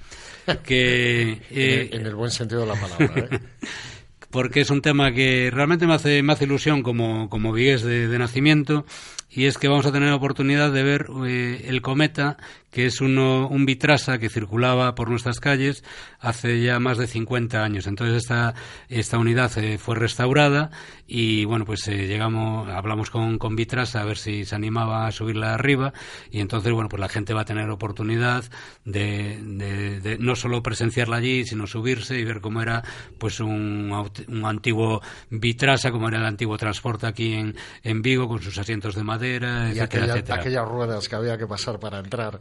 que... 0.64 1.42
Eh, 1.52 1.90
en, 1.92 1.94
el, 1.94 2.02
en, 2.02 2.08
el, 2.08 2.16
buen 2.16 2.32
sentido 2.32 2.62
de 2.62 2.68
la 2.68 2.76
palabra, 2.76 3.28
¿eh? 3.32 3.40
porque 4.30 4.62
es 4.62 4.70
un 4.70 4.82
tema 4.82 5.12
que 5.14 5.50
realmente 5.52 5.88
me 5.88 5.94
hace, 5.94 6.22
me 6.22 6.34
hace 6.34 6.46
ilusión 6.46 6.84
como, 6.84 7.30
como 7.30 7.54
vigués 7.54 7.82
de, 7.82 8.08
de 8.08 8.20
nacimiento 8.20 8.86
y 9.30 9.46
es 9.46 9.58
que 9.58 9.68
vamos 9.68 9.86
a 9.86 9.92
tener 9.92 10.10
la 10.10 10.16
oportunidad 10.16 10.72
de 10.72 10.84
ver 10.84 11.08
eh, 11.26 11.66
el 11.68 11.82
cometa 11.82 12.38
que 12.78 12.86
es 12.86 13.02
uno, 13.02 13.48
un 13.48 13.66
Vitrasa 13.66 14.20
que 14.20 14.30
circulaba 14.30 14.94
por 14.94 15.10
nuestras 15.10 15.40
calles 15.40 15.84
hace 16.20 16.62
ya 16.62 16.80
más 16.80 16.98
de 16.98 17.08
50 17.08 17.64
años. 17.64 17.88
Entonces 17.88 18.18
esta, 18.18 18.54
esta 18.90 19.18
unidad 19.18 19.58
eh, 19.58 19.78
fue 19.78 19.96
restaurada 19.96 20.70
y 21.08 21.46
bueno, 21.46 21.66
pues 21.66 21.88
eh, 21.88 22.06
llegamos, 22.06 22.70
hablamos 22.70 23.10
con, 23.10 23.40
con 23.40 23.56
Vitrasa 23.56 24.02
a 24.02 24.06
ver 24.06 24.18
si 24.18 24.46
se 24.46 24.54
animaba 24.54 25.08
a 25.08 25.12
subirla 25.12 25.54
arriba 25.54 25.94
y 26.30 26.40
entonces 26.40 26.72
bueno, 26.72 26.88
pues 26.88 27.00
la 27.00 27.10
gente 27.10 27.34
va 27.34 27.42
a 27.42 27.46
tener 27.46 27.70
oportunidad 27.70 28.44
de, 28.86 29.40
de, 29.42 30.18
no 30.20 30.36
solo 30.36 30.62
presenciarla 30.62 31.18
allí, 31.18 31.46
sino 31.46 31.66
subirse 31.68 32.20
y 32.20 32.26
ver 32.26 32.42
cómo 32.42 32.62
era 32.62 32.84
pues 33.18 33.40
un, 33.40 33.92
un 34.28 34.46
antiguo 34.46 35.02
Vitrasa, 35.30 35.92
como 35.92 36.10
era 36.10 36.20
el 36.20 36.26
antiguo 36.26 36.58
transporte 36.58 37.08
aquí 37.08 37.34
en, 37.34 37.56
en 37.82 38.02
Vigo 38.02 38.28
con 38.28 38.42
sus 38.42 38.58
asientos 38.60 38.94
de 38.94 39.04
madera, 39.04 39.17
y 39.26 39.80
etcétera, 39.80 39.84
aquella, 39.84 40.14
etcétera. 40.14 40.40
aquellas 40.40 40.68
ruedas 40.68 41.10
que 41.10 41.16
había 41.16 41.38
que 41.38 41.48
pasar 41.48 41.80
para 41.80 42.00
entrar. 42.00 42.40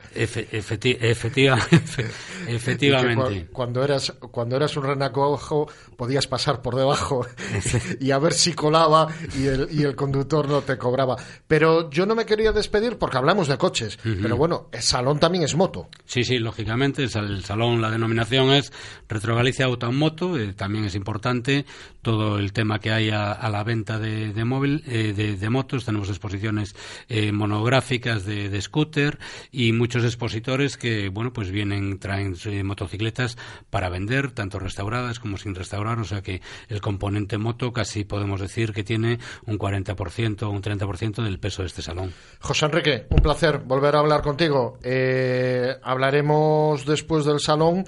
efectivamente. 2.46 3.48
cuando 3.52 3.84
eras 3.84 4.12
cuando 4.30 4.56
eras 4.56 4.76
un 4.76 4.84
renacuajo 4.84 5.68
podías 5.96 6.26
pasar 6.26 6.62
por 6.62 6.74
debajo 6.76 7.26
y 8.00 8.10
a 8.10 8.18
ver 8.18 8.32
si 8.32 8.52
colaba 8.52 9.08
y 9.36 9.46
el, 9.46 9.68
y 9.70 9.82
el 9.82 9.94
conductor 9.96 10.48
no 10.48 10.62
te 10.62 10.76
cobraba. 10.76 11.16
Pero 11.46 11.90
yo 11.90 12.06
no 12.06 12.14
me 12.14 12.26
quería 12.26 12.52
despedir 12.52 12.98
porque 12.98 13.18
hablamos 13.18 13.48
de 13.48 13.56
coches. 13.58 13.98
Pero 14.02 14.36
bueno, 14.36 14.68
el 14.72 14.82
salón 14.82 15.18
también 15.18 15.44
es 15.44 15.54
moto. 15.54 15.88
Sí, 16.04 16.24
sí, 16.24 16.38
lógicamente. 16.38 17.02
El 17.02 17.44
salón, 17.44 17.80
la 17.80 17.90
denominación 17.90 18.50
es 18.50 18.72
Retro 19.08 19.36
Galicia 19.36 19.66
Automoto. 19.66 20.38
Eh, 20.38 20.52
también 20.54 20.84
es 20.84 20.94
importante 20.94 21.64
todo 22.02 22.38
el 22.38 22.52
tema 22.52 22.78
que 22.78 22.90
hay 22.90 23.10
a, 23.10 23.48
la 23.48 23.64
venta 23.64 23.98
de, 23.98 24.32
de 24.32 24.44
móvil, 24.44 24.82
eh, 24.86 25.12
de, 25.12 25.50
motos. 25.50 25.84
Tenemos 25.84 26.08
exposiciones 26.08 26.65
eh, 27.08 27.32
monográficas 27.32 28.24
de, 28.24 28.56
scooter 28.60 29.18
y 29.52 29.72
muchos 29.72 30.04
expositores 30.04 30.76
que, 30.76 31.08
bueno, 31.08 31.32
pues 31.32 31.50
vienen, 31.50 31.98
traen 31.98 32.36
motocicletas 32.64 33.36
para 33.70 33.88
vender, 33.88 34.32
tanto 34.32 34.58
restauradas 34.58 35.20
como 35.20 35.36
sin 35.36 35.54
restaurar. 35.54 35.98
O 35.98 36.04
sea 36.04 36.22
que 36.22 36.40
el 36.68 36.80
componente 36.80 37.38
moto 37.38 37.72
casi 37.72 38.04
podemos 38.04 38.40
decir 38.40 38.72
que 38.72 38.84
tiene 38.84 39.18
un 39.44 39.58
40% 39.58 40.42
o 40.42 40.50
un 40.50 40.62
30% 40.62 41.22
del 41.22 41.38
peso 41.38 41.62
de 41.62 41.68
este 41.68 41.82
salón. 41.82 42.12
José 42.40 42.66
Enrique, 42.66 43.06
un 43.10 43.18
placer 43.18 43.58
volver 43.58 43.96
a 43.96 44.00
hablar 44.00 44.22
contigo. 44.22 44.78
Eh, 44.82 45.76
hablaremos 45.82 46.86
después 46.86 47.24
del 47.24 47.40
salón 47.40 47.84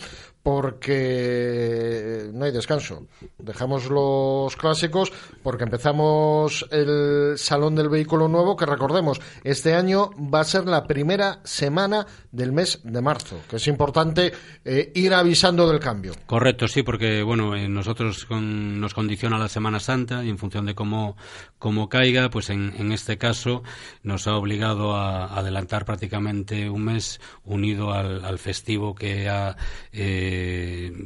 porque 0.49 2.31
no 2.33 2.47
hay 2.47 2.53
descanso. 2.53 3.07
Dejamos 3.37 3.91
los 3.91 4.57
clásicos 4.57 5.13
porque 5.43 5.65
empezamos 5.65 6.67
el 6.71 7.35
Salón 7.37 7.75
del 7.75 7.91
Vehículo 7.91 8.29
Nuevo, 8.29 8.57
que 8.57 8.65
recordemos, 8.65 9.21
este 9.45 9.75
año 9.75 10.09
va 10.19 10.41
a 10.41 10.45
ser 10.45 10.65
la 10.65 10.85
primera 10.85 11.41
semana 11.45 12.07
del 12.33 12.53
mes 12.53 12.81
de 12.83 13.03
marzo, 13.03 13.37
que 13.51 13.57
es 13.57 13.69
importante 13.69 14.33
eh, 14.65 14.91
ir 14.95 15.13
avisando 15.13 15.69
del 15.69 15.81
cambio. 15.81 16.15
Correcto, 16.25 16.67
sí, 16.67 16.83
porque 16.83 17.23
bueno, 17.23 17.55
eh, 17.55 17.69
nosotros 17.69 18.27
nos 18.31 18.95
condiciona 18.95 19.37
la 19.37 19.49
Semana 19.49 19.81
Santa 19.81 20.25
y 20.25 20.31
en 20.31 20.39
función 20.39 20.65
de 20.65 20.75
cómo, 20.75 21.19
cómo 21.59 21.91
caiga, 21.91 22.31
pues 22.31 22.49
en, 22.49 22.91
este 22.91 23.19
caso 23.19 23.63
nos 24.03 24.27
ha 24.27 24.35
obligado 24.35 24.97
a 24.97 25.27
adelantar 25.39 25.85
prácticamente 25.85 26.71
un 26.71 26.85
mes 26.85 27.21
unido 27.45 27.93
al, 27.93 28.39
festivo 28.39 28.95
que 28.95 29.29
ha 29.29 29.57
eh, 29.93 30.38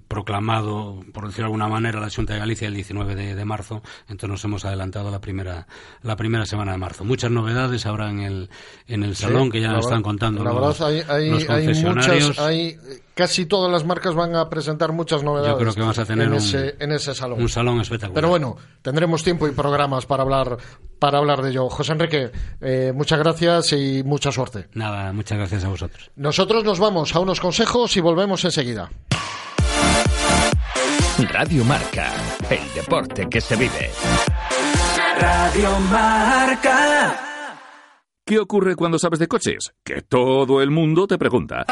proclamado, 0.09 1.03
por 1.13 1.27
decirlo 1.27 1.45
de 1.45 1.55
alguna 1.55 1.69
manera, 1.69 2.01
la 2.01 2.11
Junta 2.11 2.35
de 2.35 2.41
Galicia 2.41 2.69
el 2.69 2.75
19 2.75 3.35
de, 3.35 3.45
marzo. 3.45 3.83
Entonces 4.03 4.29
nos 4.29 4.45
hemos 4.45 4.65
adelantado 4.65 5.11
la 5.11 5.21
primera, 5.21 5.67
la 6.03 6.17
primera 6.17 6.47
semana 6.47 6.73
de 6.73 6.79
marzo. 6.79 7.05
Muchas 7.05 7.31
novedades 7.31 7.87
ahora 7.87 8.11
en 8.11 8.21
el, 8.21 8.51
en 8.87 9.03
el 9.03 9.17
salón 9.17 9.51
que 9.51 9.61
ya 9.61 9.73
nos 9.73 9.87
están 9.87 10.03
contando 10.03 10.45
la 10.45 10.53
los, 10.53 10.79
verdad, 10.79 11.11
hay, 11.11 11.31
muchas, 11.31 12.39
hay, 12.39 12.77
casi 13.15 13.47
todas 13.47 13.71
las 13.71 13.85
marcas 13.85 14.15
van 14.15 14.35
a 14.35 14.49
presentar 14.49 14.93
muchas 14.93 15.23
novedades. 15.23 15.53
Yo 15.53 15.59
creo 15.59 15.75
que 15.75 15.81
vamos 15.81 15.99
a 15.99 16.05
tener 16.05 16.27
en, 16.27 16.33
un, 16.33 16.39
ese, 16.39 16.77
en 16.79 16.93
ese 16.93 17.15
salón. 17.15 17.41
Un 17.41 17.49
salón 17.49 17.81
espectacular. 17.81 18.15
Pero 18.15 18.29
bueno, 18.29 18.57
tendremos 18.83 19.23
tiempo 19.23 19.47
y 19.47 19.53
programas 19.53 20.07
para 20.07 20.23
hablar, 20.23 20.57
para 20.99 21.19
hablar 21.19 21.43
de 21.43 21.51
ello. 21.51 21.69
José 21.69 21.93
Enrique, 21.93 22.31
eh, 22.61 22.93
muchas 22.95 23.19
gracias 23.19 23.73
y 23.73 24.03
mucha 24.05 24.33
suerte. 24.33 24.69
Nada, 24.75 25.13
muchas 25.13 25.39
gracias 25.39 25.65
a 25.65 25.69
vosotros. 25.69 26.11
Nosotros 26.17 26.65
nos 26.65 26.79
vamos 26.79 27.15
a 27.15 27.21
unos 27.21 27.41
consejos 27.41 27.97
y 27.97 28.01
volvemos 28.01 28.45
enseguida. 28.45 28.91
Radio 31.31 31.65
Marca, 31.65 32.11
el 32.51 32.75
deporte 32.75 33.29
que 33.29 33.41
se 33.41 33.55
vive. 33.57 33.91
Radio 35.21 35.79
Marca. 35.91 37.29
¿Qué 38.25 38.39
ocurre 38.39 38.77
cuando 38.77 38.99
sabes 38.99 39.19
de 39.19 39.29
coches? 39.29 39.73
Que 39.85 40.03
todo 40.03 40.63
el 40.63 40.71
mundo 40.71 41.07
te 41.07 41.19
pregunta. 41.19 41.65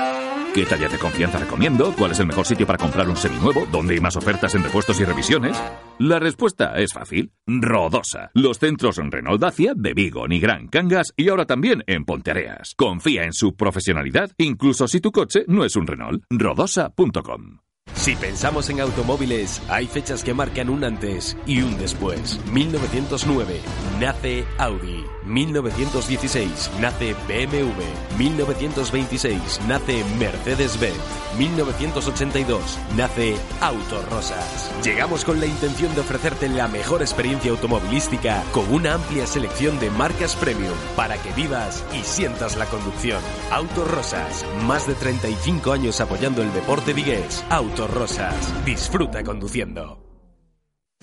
¿Qué 0.55 0.67
talla 0.67 0.89
de 0.89 0.99
confianza 0.99 1.39
recomiendo? 1.39 1.95
¿Cuál 1.97 2.11
es 2.11 2.19
el 2.19 2.27
mejor 2.27 2.45
sitio 2.45 2.67
para 2.67 2.79
comprar 2.79 3.09
un 3.09 3.17
seminuevo? 3.17 3.67
¿Dónde 3.71 3.95
hay 3.95 4.01
más 4.01 4.17
ofertas 4.17 4.53
en 4.57 4.65
repuestos 4.65 4.99
y 4.99 5.05
revisiones? 5.05 5.57
La 5.99 6.19
respuesta 6.19 6.77
es 6.77 6.93
fácil. 6.93 7.33
Rodosa. 7.47 8.33
Los 8.35 8.59
centros 8.59 8.99
en 8.99 9.13
Renault 9.13 9.41
Dacia, 9.41 9.75
de 9.77 9.95
Vigo, 9.95 10.27
Nigrán, 10.27 10.67
Cangas 10.67 11.13
y 11.17 11.29
ahora 11.29 11.47
también 11.47 11.85
en 11.87 12.05
Ponteareas. 12.05 12.75
Confía 12.77 13.23
en 13.25 13.33
su 13.33 13.55
profesionalidad, 13.55 14.33
incluso 14.39 14.89
si 14.89 15.01
tu 15.01 15.13
coche 15.13 15.45
no 15.47 15.65
es 15.65 15.77
un 15.77 15.87
Renault. 15.87 16.25
Rodosa.com 16.31 17.61
si 17.95 18.15
pensamos 18.15 18.71
en 18.71 18.81
automóviles, 18.81 19.61
hay 19.69 19.87
fechas 19.87 20.23
que 20.25 20.33
marcan 20.33 20.71
un 20.71 20.85
antes 20.85 21.37
y 21.45 21.61
un 21.61 21.77
después. 21.77 22.41
1909 22.53 23.61
nace 24.01 24.45
Audi. 24.59 25.05
1916 25.31 26.71
nace 26.81 27.15
BMW. 27.29 27.83
1926 28.19 29.61
nace 29.67 30.05
Mercedes-Benz. 30.19 30.97
1982 31.39 32.79
nace 32.97 33.37
Autorosas. 33.61 34.71
Llegamos 34.85 35.25
con 35.25 35.41
la 35.41 35.47
intención 35.47 35.95
de 35.95 36.01
ofrecerte 36.01 36.49
la 36.49 36.69
mejor 36.69 37.01
experiencia 37.01 37.51
automovilística 37.51 38.43
con 38.53 38.73
una 38.73 38.95
amplia 38.95 39.27
selección 39.27 39.79
de 39.79 39.91
marcas 39.91 40.35
premium 40.37 40.75
para 40.97 41.17
que 41.23 41.33
vivas 41.33 41.85
y 41.95 42.03
sientas 42.03 42.57
la 42.57 42.67
conducción. 42.67 43.23
Autorosas, 43.51 44.45
más 44.67 44.87
de 44.87 44.95
35 44.95 45.73
años 45.73 46.01
apoyando 46.01 46.43
el 46.43 46.53
deporte 46.53 46.93
vigués. 46.93 47.45
Autorosas, 47.51 48.65
disfruta 48.65 49.23
conduciendo. 49.23 50.10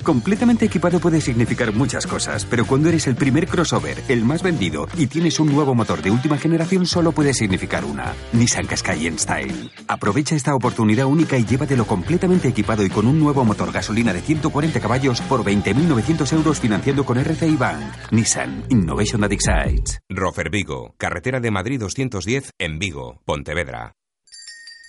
Completamente 0.03 0.65
equipado 0.65 0.99
puede 0.99 1.19
significar 1.19 1.73
muchas 1.73 2.07
cosas, 2.07 2.45
pero 2.45 2.65
cuando 2.65 2.87
eres 2.87 3.07
el 3.07 3.15
primer 3.15 3.47
crossover, 3.47 4.01
el 4.07 4.23
más 4.23 4.41
vendido 4.41 4.87
y 4.95 5.07
tienes 5.07 5.39
un 5.39 5.51
nuevo 5.51 5.75
motor 5.75 6.01
de 6.01 6.11
última 6.11 6.37
generación, 6.37 6.85
solo 6.85 7.11
puede 7.11 7.33
significar 7.33 7.83
una: 7.83 8.13
Nissan 8.31 8.67
Qashqai 8.67 9.07
en 9.07 9.19
Style. 9.19 9.69
Aprovecha 9.87 10.35
esta 10.35 10.55
oportunidad 10.55 11.07
única 11.07 11.37
y 11.37 11.45
llévatelo 11.45 11.85
completamente 11.85 12.47
equipado 12.47 12.85
y 12.85 12.89
con 12.89 13.05
un 13.07 13.19
nuevo 13.19 13.43
motor 13.43 13.71
gasolina 13.71 14.13
de 14.13 14.21
140 14.21 14.79
caballos 14.79 15.19
por 15.21 15.43
20.900 15.43 16.31
euros 16.33 16.59
financiando 16.59 17.03
con 17.03 17.17
RCI 17.17 17.55
Bank. 17.57 17.83
Nissan 18.11 18.63
Innovation 18.69 19.21
that 19.21 19.31
excites. 19.31 19.99
Rofer 20.09 20.49
Vigo, 20.49 20.93
carretera 20.97 21.39
de 21.39 21.51
Madrid 21.51 21.79
210 21.79 22.51
en 22.59 22.79
Vigo, 22.79 23.21
Pontevedra. 23.25 23.93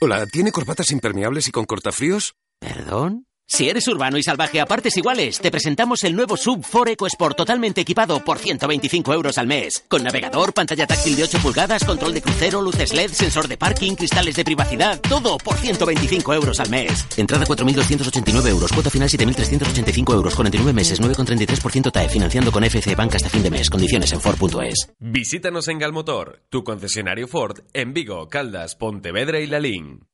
Hola, 0.01 0.27
¿tiene 0.27 0.53
corbatas 0.53 0.93
impermeables 0.93 1.49
y 1.49 1.51
con 1.51 1.65
cortafríos? 1.65 2.35
¿Perdón? 2.61 3.28
Si 3.51 3.67
eres 3.67 3.89
urbano 3.89 4.19
y 4.19 4.23
salvaje 4.23 4.61
a 4.61 4.67
partes 4.67 4.95
iguales, 4.99 5.41
te 5.41 5.51
presentamos 5.51 6.05
el 6.05 6.15
nuevo 6.15 6.37
Sub 6.37 6.63
4 6.71 6.93
EcoSport 6.93 7.35
totalmente 7.35 7.81
equipado 7.81 8.23
por 8.23 8.39
125 8.39 9.15
euros 9.15 9.39
al 9.39 9.47
mes. 9.47 9.85
Con 9.89 10.05
navegador, 10.05 10.53
pantalla 10.53 10.87
táctil 10.87 11.17
de 11.17 11.23
8 11.23 11.39
pulgadas, 11.39 11.83
control 11.83 12.13
de 12.13 12.21
crucero, 12.21 12.61
luces 12.61 12.93
LED, 12.93 13.11
sensor 13.11 13.49
de 13.49 13.57
parking, 13.57 13.95
cristales 13.95 14.37
de 14.37 14.45
privacidad, 14.45 15.01
todo 15.01 15.39
por 15.39 15.57
125 15.57 16.35
euros 16.35 16.61
al 16.61 16.69
mes. 16.69 17.07
Entrada 17.17 17.47
4.289 17.47 18.49
euros, 18.49 18.71
cuota 18.71 18.91
final 18.91 19.09
7.385 19.09 20.15
euros, 20.15 20.35
49 20.35 20.73
meses, 20.75 21.01
9,33% 21.01 21.91
TAE, 21.91 22.09
financiando 22.11 22.53
con 22.53 22.63
FC 22.65 22.95
Bank 22.95 23.15
hasta 23.15 23.31
fin 23.31 23.43
de 23.43 23.51
mes. 23.51 23.71
Condiciones 23.71 24.13
en 24.13 24.21
Ford.es. 24.21 24.93
Visítanos 24.99 25.69
en 25.69 25.79
Galmotor, 25.79 26.43
tu 26.51 26.65
concesionario 26.65 27.27
Ford, 27.27 27.61
en 27.73 27.95
Vigo, 27.95 28.29
Caldas, 28.29 28.77
Pontevedra 28.77 29.41
y 29.41 29.47
Lalín. 29.47 30.07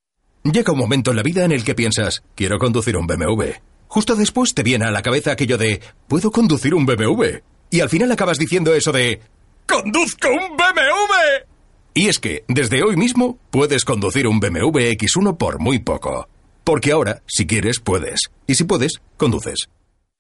Llega 0.45 0.75
un 0.75 0.79
momento 0.79 1.11
en 1.11 1.17
la 1.17 1.23
vida 1.23 1.43
en 1.47 1.53
el 1.53 1.65
que 1.65 1.75
piensas, 1.75 2.23
quiero 2.35 2.59
conducir 2.59 2.99
un 2.99 3.07
BMW. 3.07 3.45
Justo 3.89 4.15
después 4.15 4.53
te 4.53 4.63
viene 4.63 4.85
a 4.85 4.91
la 4.91 5.01
cabeza 5.01 5.33
aquello 5.33 5.57
de, 5.57 5.81
¿puedo 6.07 6.31
conducir 6.31 6.75
un 6.75 6.85
BMW? 6.85 7.39
Y 7.71 7.81
al 7.81 7.89
final 7.89 8.13
acabas 8.13 8.37
diciendo 8.37 8.75
eso 8.75 8.93
de, 8.93 9.23
¡conduzco 9.67 10.29
un 10.29 10.55
BMW! 10.55 11.47
Y 11.95 12.09
es 12.09 12.19
que, 12.19 12.45
desde 12.47 12.83
hoy 12.83 12.97
mismo, 12.97 13.39
puedes 13.51 13.87
conducir 13.87 14.27
un 14.27 14.39
BMW 14.39 14.93
X1 14.93 15.39
por 15.39 15.61
muy 15.61 15.79
poco. 15.79 16.29
Porque 16.63 16.93
ahora, 16.93 17.23
si 17.27 17.47
quieres, 17.47 17.81
puedes. 17.81 18.31
Y 18.47 18.57
si 18.57 18.65
puedes, 18.65 19.01
conduces. 19.17 19.71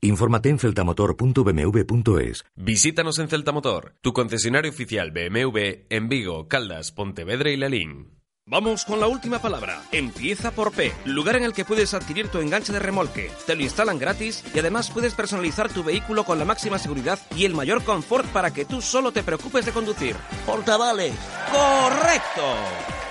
Infórmate 0.01 0.49
en 0.49 0.59
celtamotor.bmw.es. 0.59 2.45
Visítanos 2.57 3.19
en 3.19 3.29
Celtamotor, 3.29 3.95
tu 4.01 4.15
concesionario 4.15 4.71
oficial 4.71 5.11
BMW 5.11 5.85
en 5.91 6.09
Vigo, 6.09 6.49
Caldas, 6.49 6.93
Pontevedra 6.93 7.51
y 7.51 7.59
Lalín. 7.59 8.24
Vamos 8.47 8.85
con 8.85 9.01
la 9.01 9.07
última 9.07 9.39
palabra. 9.39 9.83
Empieza 9.91 10.51
por 10.51 10.71
P, 10.71 10.93
lugar 11.07 11.37
en 11.37 11.45
el 11.45 11.55
que 11.55 11.65
puedes 11.65 11.95
adquirir 11.95 12.29
tu 12.29 12.41
enganche 12.41 12.75
de 12.75 12.79
remolque. 12.79 13.33
Te 13.47 13.57
lo 13.57 13.63
instalan 13.63 13.99
gratis 13.99 14.45
y 14.55 14.59
además 14.59 14.91
puedes 14.91 15.15
personalizar 15.15 15.71
tu 15.71 15.83
vehículo 15.83 16.25
con 16.25 16.39
la 16.39 16.45
máxima 16.45 16.79
seguridad 16.79 17.19
y 17.35 17.47
el 17.47 17.55
mayor 17.55 17.83
confort 17.85 18.27
para 18.29 18.53
que 18.53 18.67
tú 18.67 18.83
solo 18.83 19.13
te 19.13 19.23
preocupes 19.23 19.65
de 19.65 19.73
conducir. 19.73 20.15
Portavales. 20.45 21.15
Correcto. 21.51 22.43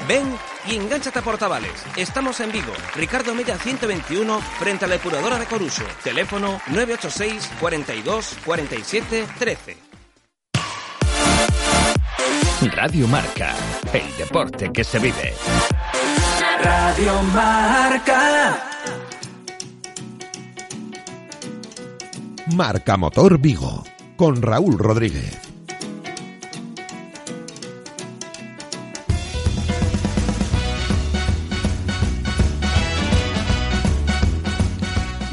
Ven 0.08 0.38
y 0.68 0.76
enganchate 0.76 1.18
a 1.18 1.24
Portavales. 1.24 1.84
Estamos 1.98 2.40
en 2.40 2.52
Vigo, 2.52 2.74
Ricardo 2.96 3.34
Mella 3.34 3.58
121, 3.58 4.40
frente 4.60 4.86
a 4.86 4.88
la 4.88 4.96
depuradora 4.98 5.40
de 5.40 5.48
Coruso. 5.48 5.84
Teléfono 6.04 6.62
986 6.68 7.50
42 7.60 8.38
47 8.46 9.28
13. 9.40 9.83
Radio 12.72 13.08
Marca, 13.08 13.54
el 13.92 14.18
deporte 14.18 14.72
que 14.72 14.84
se 14.84 15.00
vive. 15.00 15.34
Radio 16.64 17.22
Marca. 17.34 18.70
Marca 22.56 22.98
Motor 22.98 23.38
Vigo, 23.40 23.84
con 24.16 24.42
Raúl 24.42 24.78
Rodríguez. 24.78 25.43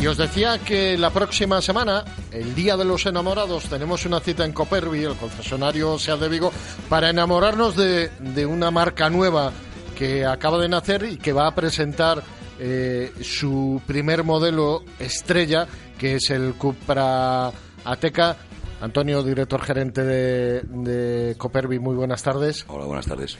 Y 0.01 0.07
os 0.07 0.17
decía 0.17 0.59
que 0.59 0.97
la 0.97 1.11
próxima 1.11 1.61
semana, 1.61 2.05
el 2.33 2.55
Día 2.55 2.79
de 2.79 2.87
los 2.87 3.05
Enamorados, 3.05 3.65
tenemos 3.65 4.07
una 4.07 4.21
cita 4.21 4.47
en 4.47 4.53
Copervi, 4.53 5.05
el 5.05 5.15
concesionario 5.15 5.99
Sea 5.99 6.17
de 6.17 6.31
Vigo, 6.31 6.51
para 6.89 7.11
enamorarnos 7.11 7.77
de, 7.77 8.09
de 8.19 8.47
una 8.47 8.71
marca 8.71 9.11
nueva 9.11 9.53
que 9.95 10.25
acaba 10.25 10.57
de 10.57 10.71
nacer 10.71 11.03
y 11.05 11.19
que 11.19 11.35
va 11.35 11.47
a 11.47 11.55
presentar 11.55 12.23
eh, 12.59 13.13
su 13.21 13.83
primer 13.87 14.25
modelo 14.25 14.85
estrella, 14.99 15.67
que 15.99 16.15
es 16.15 16.31
el 16.31 16.55
Cupra 16.55 17.53
Ateca. 17.85 18.39
Antonio, 18.81 19.23
director 19.23 19.61
gerente 19.61 20.03
de, 20.03 20.63
de 20.63 21.35
Copervi, 21.37 21.79
muy 21.79 21.95
buenas 21.95 22.23
tardes. 22.23 22.65
Hola, 22.69 22.87
buenas 22.87 23.05
tardes. 23.05 23.37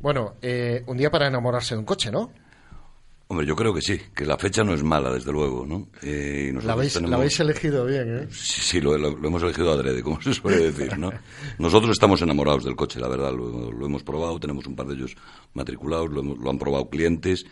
Bueno, 0.00 0.36
eh, 0.40 0.82
un 0.86 0.96
día 0.96 1.10
para 1.10 1.26
enamorarse 1.26 1.74
de 1.74 1.80
un 1.80 1.84
coche, 1.84 2.10
¿no? 2.10 2.32
Hombre, 3.30 3.46
yo 3.46 3.54
creo 3.54 3.72
que 3.72 3.80
sí, 3.80 3.96
que 4.12 4.26
la 4.26 4.36
fecha 4.36 4.64
no 4.64 4.74
es 4.74 4.82
mala, 4.82 5.12
desde 5.12 5.30
luego, 5.30 5.64
¿no? 5.64 5.86
Eh, 6.02 6.52
la, 6.64 6.72
habéis, 6.72 7.00
la, 7.00 7.16
habéis, 7.16 7.38
elegido 7.38 7.86
bien, 7.86 8.22
¿eh? 8.22 8.26
Sí, 8.28 8.60
sí 8.60 8.80
lo, 8.80 8.98
lo, 8.98 9.10
hemos 9.24 9.40
elegido 9.44 9.70
adrede, 9.70 10.02
como 10.02 10.20
se 10.20 10.34
suele 10.34 10.72
decir, 10.72 10.98
¿no? 10.98 11.12
Nosotros 11.60 11.92
estamos 11.92 12.20
enamorados 12.22 12.64
del 12.64 12.74
coche, 12.74 12.98
la 12.98 13.06
verdad, 13.06 13.32
lo, 13.32 13.70
lo 13.70 13.86
hemos 13.86 14.02
probado, 14.02 14.40
tenemos 14.40 14.66
un 14.66 14.74
par 14.74 14.88
de 14.88 14.94
ellos 14.94 15.14
matriculados, 15.54 16.10
lo, 16.10 16.24
lo 16.24 16.50
han 16.50 16.58
probado 16.58 16.90
clientes 16.90 17.46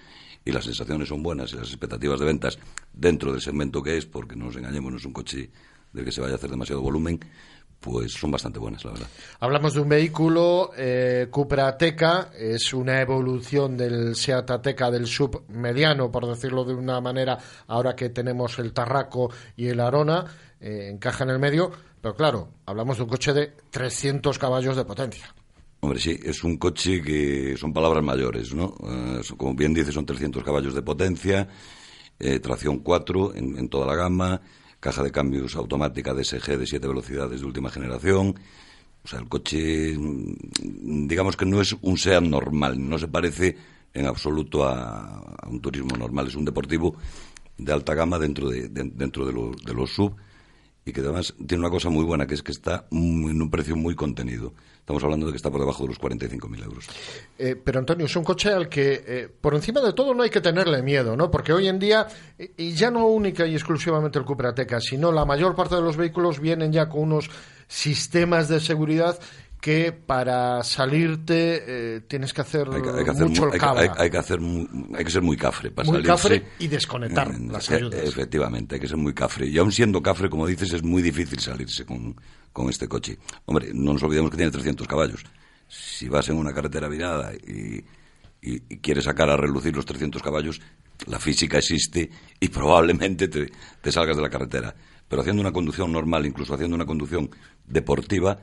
y 0.45 0.51
las 0.51 0.65
sensaciones 0.65 1.11
son 1.11 1.23
buenas 1.23 1.53
y 1.53 1.57
las 1.59 1.69
expectativas 1.69 2.19
de 2.19 2.27
ventas 2.27 2.59
dentro 2.93 3.31
del 3.31 3.41
segmento 3.41 3.81
que 3.81 3.99
es, 3.99 4.05
porque 4.05 4.35
no 4.35 4.47
nos 4.47 4.57
engañemos, 4.57 4.91
no 4.91 4.99
es 4.99 5.05
un 5.05 5.13
coche 5.13 5.49
del 5.93 6.05
que 6.05 6.11
se 6.11 6.21
vaya 6.21 6.33
a 6.33 6.37
hacer 6.39 6.51
demasiado 6.51 6.83
volumen, 6.83 7.21
pues 7.81 8.13
son 8.13 8.31
bastante 8.31 8.59
buenas, 8.59 8.85
la 8.85 8.93
verdad. 8.93 9.09
Hablamos 9.41 9.75
de 9.75 9.81
un 9.81 9.89
vehículo, 9.89 10.73
eh, 10.77 11.29
Cupra 11.31 11.69
Ateca, 11.69 12.31
es 12.37 12.73
una 12.75 13.01
evolución 13.01 13.77
del 13.77 14.17
Seat 14.17 14.51
Ateca 14.51 14.91
del 14.91 15.07
sub 15.07 15.45
mediano, 15.49 16.11
por 16.11 16.27
decirlo 16.27 16.65
de 16.65 16.75
una 16.75 17.01
manera, 17.01 17.39
ahora 17.69 17.95
que 17.95 18.11
tenemos 18.11 18.59
el 18.59 18.73
Tarraco 18.73 19.31
y 19.57 19.69
el 19.69 19.81
Arona, 19.81 20.25
eh, 20.61 20.91
encaja 20.93 21.25
en 21.25 21.31
el 21.31 21.39
medio, 21.39 21.71
pero 22.01 22.15
claro, 22.15 22.49
hablamos 22.67 22.97
de 22.97 23.05
un 23.05 23.09
coche 23.09 23.33
de 23.33 23.53
300 23.71 24.39
caballos 24.39 24.77
de 24.77 24.85
potencia. 24.85 25.35
Hombre, 25.81 26.01
sí, 26.01 26.19
es 26.25 26.43
un 26.43 26.57
coche 26.57 27.01
que 27.01 27.57
son 27.57 27.73
palabras 27.73 28.03
mayores, 28.03 28.53
¿no? 28.53 28.75
Eh, 28.83 29.21
como 29.37 29.55
bien 29.55 29.73
dice, 29.73 29.93
son 29.93 30.05
300 30.05 30.43
caballos 30.43 30.75
de 30.75 30.83
potencia, 30.83 31.49
eh, 32.19 32.41
tracción 32.41 32.81
4 32.81 33.35
en, 33.37 33.57
en 33.57 33.69
toda 33.69 33.87
la 33.87 33.95
gama, 33.95 34.41
caja 34.81 35.03
de 35.03 35.11
cambios 35.11 35.57
automática 35.57 36.15
DSG 36.15 36.59
de 36.59 36.67
siete 36.67 36.89
velocidades 36.89 37.41
de 37.41 37.47
última 37.47 37.71
generación. 37.71 38.39
O 39.05 39.09
sea, 39.09 39.21
el 39.21 39.29
coche, 39.29 39.97
mm, 39.97 41.07
digamos 41.07 41.37
que 41.37 41.47
no 41.47 41.61
es 41.61 41.77
un 41.83 41.97
SEAT 41.97 42.23
normal, 42.23 42.89
no 42.89 42.99
se 42.99 43.09
parece 43.09 43.57
en 43.95 44.07
absoluto 44.07 44.65
a, 44.65 45.37
un 45.47 45.61
turismo 45.61 45.97
normal, 45.97 46.29
es 46.29 46.35
un 46.35 46.45
deportivo 46.45 46.97
de 47.57 47.73
alta 47.73 47.95
gama 47.95 48.19
dentro 48.19 48.49
de, 48.49 48.69
de 48.69 48.85
dentro 48.85 49.25
de, 49.25 49.33
de 49.65 49.75
los 49.75 49.91
sub 49.91 50.15
y 50.89 50.93
que 50.93 51.01
además 51.01 51.35
tiene 51.47 51.63
una 51.63 51.71
cosa 51.71 51.91
muy 51.91 52.05
buena, 52.05 52.27
que 52.27 52.35
es 52.35 52.43
que 52.43 52.53
está 52.53 52.87
en 52.91 53.43
un 53.43 53.51
precio 53.51 53.77
muy 53.77 53.95
contenido. 53.95 54.55
Estamos 54.79 55.05
hablando 55.05 55.27
de 55.27 55.33
que 55.33 55.37
está 55.37 55.51
por 55.51 55.61
debajo 55.61 55.83
de 55.83 55.89
los 55.91 56.01
45.000 56.01 56.65
euros. 56.65 56.87
Eh, 57.39 57.57
pero 57.63 57.79
Antonio, 57.79 58.07
es 58.07 58.17
un 58.17 58.25
coche 58.25 58.51
al 58.51 58.71
que, 58.71 59.05
eh, 59.07 59.29
por 59.41 59.55
encima 59.55 59.83
de 59.83 59.93
todo, 59.93 60.15
no 60.15 60.23
hay 60.23 60.31
que 60.31 60.41
tenerle 60.41 60.83
miedo, 60.83 61.15
¿no? 61.15 61.31
Porque 61.31 61.53
hoy 61.53 61.69
en 61.69 61.79
día, 61.79 62.09
y 62.57 62.73
ya 62.73 62.91
no 62.91 63.07
única 63.07 63.47
y 63.47 63.55
exclusivamente 63.55 64.19
el 64.19 64.25
Cupra 64.25 64.51
Ateca, 64.51 64.81
sino 64.81 65.13
la 65.13 65.27
mayor 65.27 65.55
parte 65.55 65.75
de 65.75 65.83
los 65.83 65.99
vehículos 65.99 66.41
vienen 66.41 66.73
ya 66.73 66.89
con 66.89 67.03
unos 67.03 67.31
sistemas 67.67 68.49
de 68.49 68.61
seguridad 68.61 69.19
que 69.61 69.93
para 69.93 70.63
salirte 70.63 71.97
eh, 71.97 72.01
tienes 72.03 72.33
que 72.33 72.41
hacer, 72.43 72.69
hay 72.73 72.81
que, 72.81 72.91
hay 72.91 73.05
que 73.05 73.11
hacer 73.11 73.29
mucho 73.29 73.45
hay, 73.53 73.89
hay, 73.99 74.11
que 74.11 74.17
hacer 74.19 74.39
hay 74.97 75.05
que 75.05 75.11
ser 75.11 75.23
muy 75.23 75.37
cafre 75.37 75.71
para 75.73 75.87
muy 75.87 75.97
salirse. 76.03 76.11
cafre 76.13 76.45
y 76.61 76.69
desconectar 76.69 77.29
Eh, 77.33 77.39
las 77.51 77.69
e- 77.71 77.75
ayudas. 77.77 78.05
Efectivamente, 78.05 78.77
hay 78.77 78.81
que 78.81 78.87
ser 78.89 78.97
muy 78.99 79.15
cafre. 79.15 79.47
Y 79.49 79.59
aún 79.59 79.73
siendo 79.73 80.01
cafre, 80.03 80.31
como 80.31 80.47
dices, 80.47 80.73
es 80.73 80.83
muy 80.85 81.03
difícil 81.03 81.41
salirse 81.41 81.85
con, 81.85 82.15
con 82.53 82.69
este 82.71 82.87
coche. 82.87 83.19
Hombre, 83.47 83.71
no 83.75 83.93
nos 83.95 84.03
olvidemos 84.05 84.31
que 84.31 84.37
tiene 84.37 84.53
300 84.53 84.87
caballos. 84.87 85.25
Si 85.67 86.09
vas 86.09 86.29
en 86.29 86.37
una 86.37 86.53
carretera 86.55 86.87
virada 86.89 87.33
y, 87.35 87.85
y, 88.41 88.63
y 88.69 88.77
quieres 88.79 89.05
sacar 89.05 89.29
a 89.29 89.37
relucir 89.37 89.75
los 89.75 89.85
300 89.85 90.23
caballos, 90.23 90.61
la 91.07 91.19
física 91.19 91.59
existe 91.59 92.09
y 92.39 92.49
probablemente 92.49 93.27
te, 93.29 93.51
te 93.81 93.93
salgas 93.93 94.17
de 94.17 94.23
la 94.23 94.31
carretera. 94.31 94.75
Pero 95.09 95.23
haciendo 95.23 95.41
una 95.43 95.53
conducción 95.53 95.91
normal, 95.91 96.27
incluso 96.27 96.55
haciendo 96.55 96.77
una 96.77 96.87
conducción 96.87 97.29
deportiva, 97.67 98.39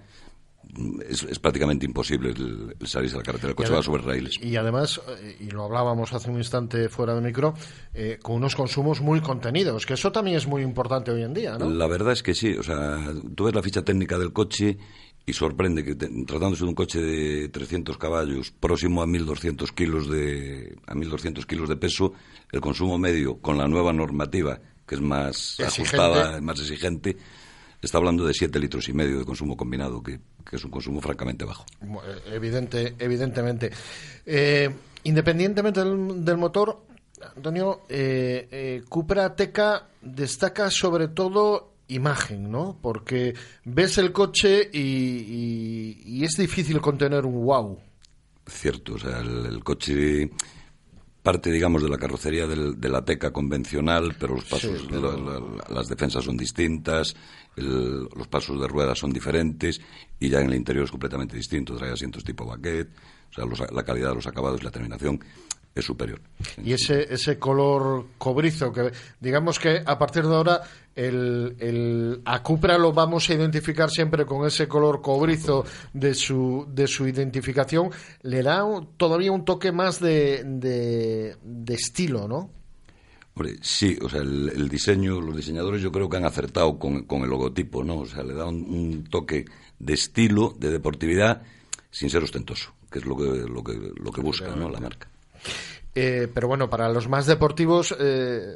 es, 1.07 1.23
es, 1.23 1.39
prácticamente 1.39 1.85
imposible 1.85 2.31
el, 2.31 2.75
el, 2.79 2.87
salirse 2.87 3.15
a 3.15 3.19
la 3.19 3.23
carretera. 3.23 3.49
El 3.49 3.55
coche 3.55 3.73
va 3.73 3.81
sobre 3.81 4.03
raíles. 4.03 4.33
Y 4.41 4.55
además, 4.55 5.01
eh, 5.07 5.37
y 5.39 5.51
lo 5.51 5.63
hablábamos 5.63 6.13
hace 6.13 6.29
un 6.29 6.37
instante 6.37 6.89
fuera 6.89 7.15
de 7.15 7.21
micro, 7.21 7.53
eh, 7.93 8.19
con 8.21 8.35
unos 8.35 8.55
consumos 8.55 9.01
muy 9.01 9.21
contenidos, 9.21 9.85
que 9.85 9.93
eso 9.93 10.11
también 10.11 10.37
es 10.37 10.47
muy 10.47 10.61
importante 10.61 11.11
hoy 11.11 11.23
en 11.23 11.33
día, 11.33 11.57
¿no? 11.57 11.69
La 11.69 11.87
verdad 11.87 12.13
es 12.13 12.23
que 12.23 12.33
sí. 12.33 12.53
O 12.57 12.63
sea, 12.63 12.99
tú 13.35 13.45
ves 13.45 13.55
la 13.55 13.61
ficha 13.61 13.83
técnica 13.83 14.17
del 14.17 14.33
coche 14.33 14.77
y 15.25 15.33
sorprende 15.33 15.83
que 15.83 15.95
tratándose 15.95 16.63
de 16.63 16.69
un 16.69 16.75
coche 16.75 17.01
de 17.01 17.49
300 17.49 17.97
caballos 17.97 18.51
próximo 18.51 19.01
a 19.01 19.07
1200 19.07 19.71
kilos 19.71 20.09
de 20.09 20.77
a 20.85 20.93
1200 20.93 21.45
kilos 21.47 21.67
de 21.67 21.77
peso 21.77 22.13
el 22.51 22.61
consumo 22.61 22.99
medio 22.99 23.37
con 23.37 23.57
la 23.57 23.67
nueva 23.67 23.91
normativa 23.91 24.59
que 24.85 24.95
es 24.95 25.01
más 25.01 25.59
exigente. 25.59 25.97
ajustada 25.97 26.41
más 26.41 26.59
exigente 26.59 27.17
está 27.85 27.97
hablando 27.97 28.25
de 28.25 28.33
7 28.33 28.59
litros 28.59 28.89
y 28.89 28.93
medio 28.93 29.19
de 29.19 29.25
consumo 29.25 29.55
combinado 29.55 30.01
que, 30.03 30.19
que 30.49 30.55
es 30.55 30.65
un 30.65 30.71
consumo 30.71 31.01
francamente 31.01 31.45
bajo 31.45 31.65
evidente 32.31 32.95
evidentemente 32.99 33.71
eh, 34.25 34.69
independientemente 35.03 35.79
del, 35.81 36.25
del, 36.25 36.37
motor 36.37 36.85
Antonio 37.35 37.81
eh, 37.89 38.47
eh, 38.51 38.83
Cupra 38.89 39.35
Teca 39.35 39.87
destaca 40.01 40.69
sobre 40.69 41.07
todo 41.07 41.75
imagen, 41.87 42.51
¿no? 42.51 42.77
Porque 42.81 43.35
ves 43.63 43.99
el 43.99 44.11
coche 44.11 44.69
y, 44.73 44.79
y, 44.79 46.01
y, 46.03 46.23
es 46.23 46.35
difícil 46.35 46.81
contener 46.81 47.25
un 47.25 47.45
wow. 47.45 47.79
Cierto, 48.47 48.95
o 48.95 48.97
sea, 48.97 49.19
el, 49.19 49.45
el 49.45 49.63
coche 49.63 50.31
parte, 51.25 51.51
digamos, 51.51 51.81
de 51.81 51.89
la 51.89 51.97
carrocería 51.97 52.45
del, 52.45 52.79
de 52.79 52.87
la 52.87 53.03
teca 53.03 53.33
convencional, 53.33 54.15
pero 54.19 54.35
los 54.35 54.45
pasos, 54.45 54.79
sí, 54.79 54.87
pero... 54.87 55.17
La, 55.17 55.39
la, 55.39 55.75
las 55.75 55.89
defensas 55.89 56.23
son 56.23 56.37
distintas, 56.37 57.15
el, 57.57 58.03
los 58.15 58.27
pasos 58.29 58.61
de 58.61 58.67
ruedas 58.67 58.99
son 58.99 59.11
diferentes 59.11 59.81
y 60.19 60.29
ya 60.29 60.39
en 60.39 60.49
el 60.49 60.55
interior 60.55 60.85
es 60.85 60.91
completamente 60.91 61.35
distinto. 61.35 61.75
Trae 61.75 61.91
asientos 61.91 62.23
tipo 62.23 62.45
baquet, 62.45 62.89
o 63.31 63.33
sea, 63.33 63.45
los, 63.45 63.59
la 63.59 63.83
calidad 63.83 64.09
de 64.09 64.15
los 64.15 64.27
acabados 64.27 64.61
y 64.61 64.63
la 64.63 64.71
terminación 64.71 65.19
es 65.75 65.85
superior. 65.85 66.21
Y 66.63 66.71
ese, 66.71 67.13
ese 67.13 67.37
color 67.37 68.07
cobrizo, 68.17 68.71
que 68.71 68.91
digamos 69.19 69.59
que 69.59 69.83
a 69.85 69.99
partir 69.99 70.23
de 70.23 70.33
ahora 70.33 70.61
el, 70.95 71.57
el, 71.59 72.21
a 72.23 72.41
Cupra 72.41 72.77
lo 72.77 72.93
vamos 72.93 73.29
a 73.29 73.33
identificar 73.33 73.89
siempre 73.89 74.25
con 74.25 74.47
ese 74.47 74.69
color 74.69 75.01
cobrizo 75.01 75.65
de 75.93 76.15
su, 76.15 76.65
de 76.69 76.87
su 76.87 77.05
identificación, 77.05 77.89
le 78.21 78.41
da 78.41 78.63
todavía 78.95 79.33
un 79.33 79.43
toque 79.43 79.73
más 79.73 79.99
de, 79.99 80.43
de, 80.45 81.35
de 81.43 81.73
estilo, 81.73 82.27
¿no? 82.29 82.49
Hombre, 83.37 83.57
sí, 83.61 83.97
o 84.01 84.07
sea, 84.07 84.21
el, 84.21 84.47
el, 84.55 84.69
diseño, 84.69 85.19
los 85.19 85.35
diseñadores 85.35 85.81
yo 85.81 85.91
creo 85.91 86.09
que 86.09 86.15
han 86.15 86.23
acertado 86.23 86.79
con, 86.79 87.03
con 87.03 87.23
el 87.23 87.29
logotipo, 87.29 87.83
¿no? 87.83 87.97
O 87.97 88.05
sea, 88.05 88.23
le 88.23 88.33
da 88.33 88.45
un, 88.45 88.63
un, 88.63 89.03
toque 89.03 89.43
de 89.77 89.93
estilo, 89.93 90.55
de 90.57 90.71
deportividad, 90.71 91.41
sin 91.91 92.09
ser 92.09 92.23
ostentoso, 92.23 92.73
que 92.89 92.99
es 92.99 93.05
lo 93.05 93.17
que, 93.17 93.25
lo 93.25 93.61
que, 93.61 93.91
lo 93.93 94.11
que 94.13 94.21
busca, 94.21 94.55
¿no? 94.55 94.69
La 94.69 94.79
marca. 94.79 95.09
Eh, 95.93 96.27
pero 96.33 96.47
bueno, 96.47 96.69
para 96.69 96.89
los 96.89 97.07
más 97.07 97.25
deportivos, 97.25 97.95
eh, 97.99 98.55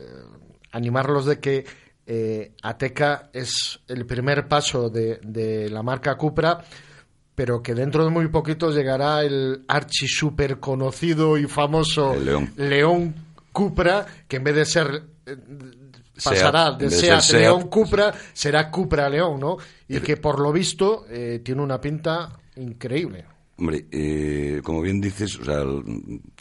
animarlos 0.72 1.26
de 1.26 1.40
que 1.40 1.66
eh, 2.06 2.54
Ateca 2.64 3.30
es 3.32 3.80
el 3.88 4.06
primer 4.06 4.48
paso 4.48 4.90
de, 4.90 5.20
de, 5.24 5.70
la 5.70 5.84
marca 5.84 6.16
Cupra, 6.16 6.64
pero 7.36 7.62
que 7.62 7.76
dentro 7.76 8.04
de 8.04 8.10
muy 8.10 8.28
poquito 8.30 8.72
llegará 8.72 9.24
el 9.24 9.64
archi 9.68 10.08
super 10.08 10.60
conocido 10.60 11.38
y 11.38 11.46
famoso 11.46 12.16
León. 12.16 12.52
León. 12.58 13.16
Cupra, 13.52 14.06
que 14.28 14.38
en 14.38 14.44
vez 14.44 14.56
de 14.56 14.66
ser 14.66 15.04
eh, 15.26 15.38
pasará 16.24 16.72
de, 16.72 16.86
de 16.86 16.92
Seat, 16.92 17.22
Seat 17.22 17.42
León 17.42 17.68
Cupra, 17.70 18.14
será 18.34 18.72
Cupra 18.72 19.08
León, 19.08 19.40
¿no? 19.40 19.58
Y 19.88 20.00
que 20.00 20.18
por 20.18 20.40
lo 20.40 20.52
visto 20.52 21.06
eh, 21.10 21.42
tiene 21.44 21.62
una 21.62 21.80
pinta 21.80 22.30
increíble. 22.56 23.26
Hombre, 23.60 23.88
eh, 23.92 24.62
como 24.64 24.82
bien 24.82 25.02
dices, 25.02 25.38
o 25.38 25.44
sea, 25.44 25.66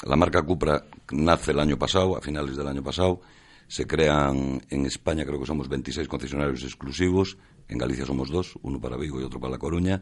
la 0.06 0.14
marca 0.14 0.40
Cupra 0.42 0.84
nace 1.10 1.50
el 1.50 1.58
año 1.58 1.76
pasado, 1.76 2.16
a 2.16 2.20
finales 2.20 2.56
del 2.56 2.68
año 2.68 2.80
pasado. 2.80 3.20
Se 3.66 3.88
crean 3.88 4.62
en 4.70 4.86
España, 4.86 5.26
creo 5.26 5.40
que 5.40 5.46
somos 5.46 5.68
26 5.68 6.06
concesionarios 6.06 6.62
exclusivos. 6.62 7.36
En 7.66 7.76
Galicia 7.76 8.06
somos 8.06 8.30
dos, 8.30 8.56
uno 8.62 8.80
para 8.80 8.96
Vigo 8.96 9.20
y 9.20 9.24
otro 9.24 9.40
para 9.40 9.50
La 9.50 9.58
Coruña. 9.58 10.00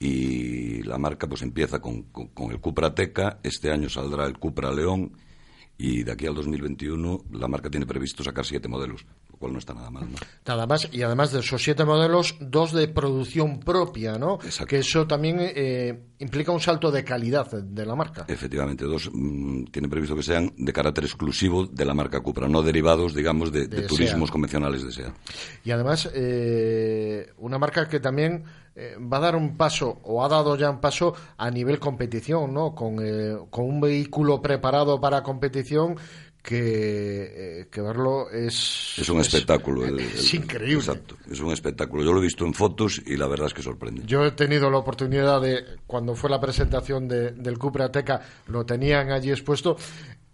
Y 0.00 0.82
la 0.82 0.98
marca 0.98 1.28
pues 1.28 1.42
empieza 1.42 1.78
con, 1.78 2.02
con, 2.02 2.50
el 2.50 2.58
Cupra 2.58 2.92
Teca. 2.92 3.38
Este 3.44 3.70
año 3.70 3.88
saldrá 3.88 4.26
el 4.26 4.36
Cupra 4.36 4.72
León. 4.72 5.12
Y 5.78 6.02
de 6.02 6.10
aquí 6.10 6.26
al 6.26 6.34
2021 6.34 7.26
la 7.30 7.46
marca 7.46 7.70
tiene 7.70 7.86
previsto 7.86 8.24
sacar 8.24 8.44
siete 8.44 8.66
modelos, 8.66 9.06
lo 9.23 9.23
cual 9.44 9.52
no 9.52 9.58
está 9.58 9.74
nada 9.74 9.90
mal. 9.90 10.10
¿no? 10.10 10.16
Nada 10.46 10.66
más, 10.66 10.88
y 10.90 11.02
además 11.02 11.30
de 11.30 11.40
esos 11.40 11.62
siete 11.62 11.84
modelos, 11.84 12.36
dos 12.40 12.72
de 12.72 12.88
producción 12.88 13.60
propia, 13.60 14.16
¿no? 14.18 14.36
Exacto. 14.36 14.66
Que 14.66 14.78
eso 14.78 15.06
también 15.06 15.36
eh, 15.40 16.06
implica 16.18 16.50
un 16.50 16.60
salto 16.60 16.90
de 16.90 17.04
calidad 17.04 17.50
de 17.50 17.84
la 17.84 17.94
marca. 17.94 18.24
Efectivamente, 18.26 18.84
dos 18.86 19.10
mm, 19.12 19.64
tiene 19.64 19.88
previsto 19.88 20.16
que 20.16 20.22
sean 20.22 20.50
de 20.56 20.72
carácter 20.72 21.04
exclusivo 21.04 21.66
de 21.66 21.84
la 21.84 21.92
marca 21.92 22.20
Cupra, 22.20 22.48
no 22.48 22.62
derivados, 22.62 23.14
digamos, 23.14 23.52
de, 23.52 23.68
de 23.68 23.82
De 23.82 23.86
turismos 23.86 24.30
convencionales 24.30 24.82
de 24.82 24.92
SEAT. 24.92 25.12
Y 25.62 25.70
además, 25.70 26.08
eh, 26.14 27.30
una 27.36 27.58
marca 27.58 27.86
que 27.86 28.00
también 28.00 28.44
eh, 28.74 28.96
va 28.98 29.18
a 29.18 29.20
dar 29.20 29.36
un 29.36 29.58
paso, 29.58 30.00
o 30.04 30.24
ha 30.24 30.28
dado 30.28 30.56
ya 30.56 30.70
un 30.70 30.80
paso 30.80 31.14
a 31.36 31.50
nivel 31.50 31.78
competición, 31.78 32.54
¿no? 32.54 32.74
Con, 32.74 32.96
con 33.50 33.66
un 33.66 33.80
vehículo 33.80 34.40
preparado 34.40 35.00
para 35.00 35.22
competición 35.22 35.96
que, 36.44 37.60
eh, 37.62 37.66
que 37.70 37.80
verlo 37.80 38.30
es... 38.30 38.94
Es 38.98 39.08
un 39.08 39.18
espectáculo. 39.20 39.84
el- 39.86 39.98
es 40.00 40.34
increíble. 40.34 40.74
Exacto, 40.76 41.16
es 41.30 41.40
un 41.40 41.50
espectáculo. 41.52 42.04
Yo 42.04 42.12
lo 42.12 42.20
he 42.20 42.22
visto 42.22 42.44
en 42.44 42.52
fotos 42.52 43.00
y 43.06 43.16
la 43.16 43.26
verdad 43.26 43.46
es 43.46 43.54
que 43.54 43.62
sorprende. 43.62 44.02
Yo 44.06 44.24
he 44.26 44.30
tenido 44.32 44.70
la 44.70 44.76
oportunidad 44.76 45.40
de, 45.40 45.64
cuando 45.86 46.14
fue 46.14 46.28
la 46.28 46.38
presentación 46.40 47.08
de- 47.08 47.30
del 47.32 47.58
Cupra 47.58 47.86
Ateca, 47.86 48.20
lo 48.48 48.66
tenían 48.66 49.10
allí 49.10 49.30
expuesto. 49.30 49.76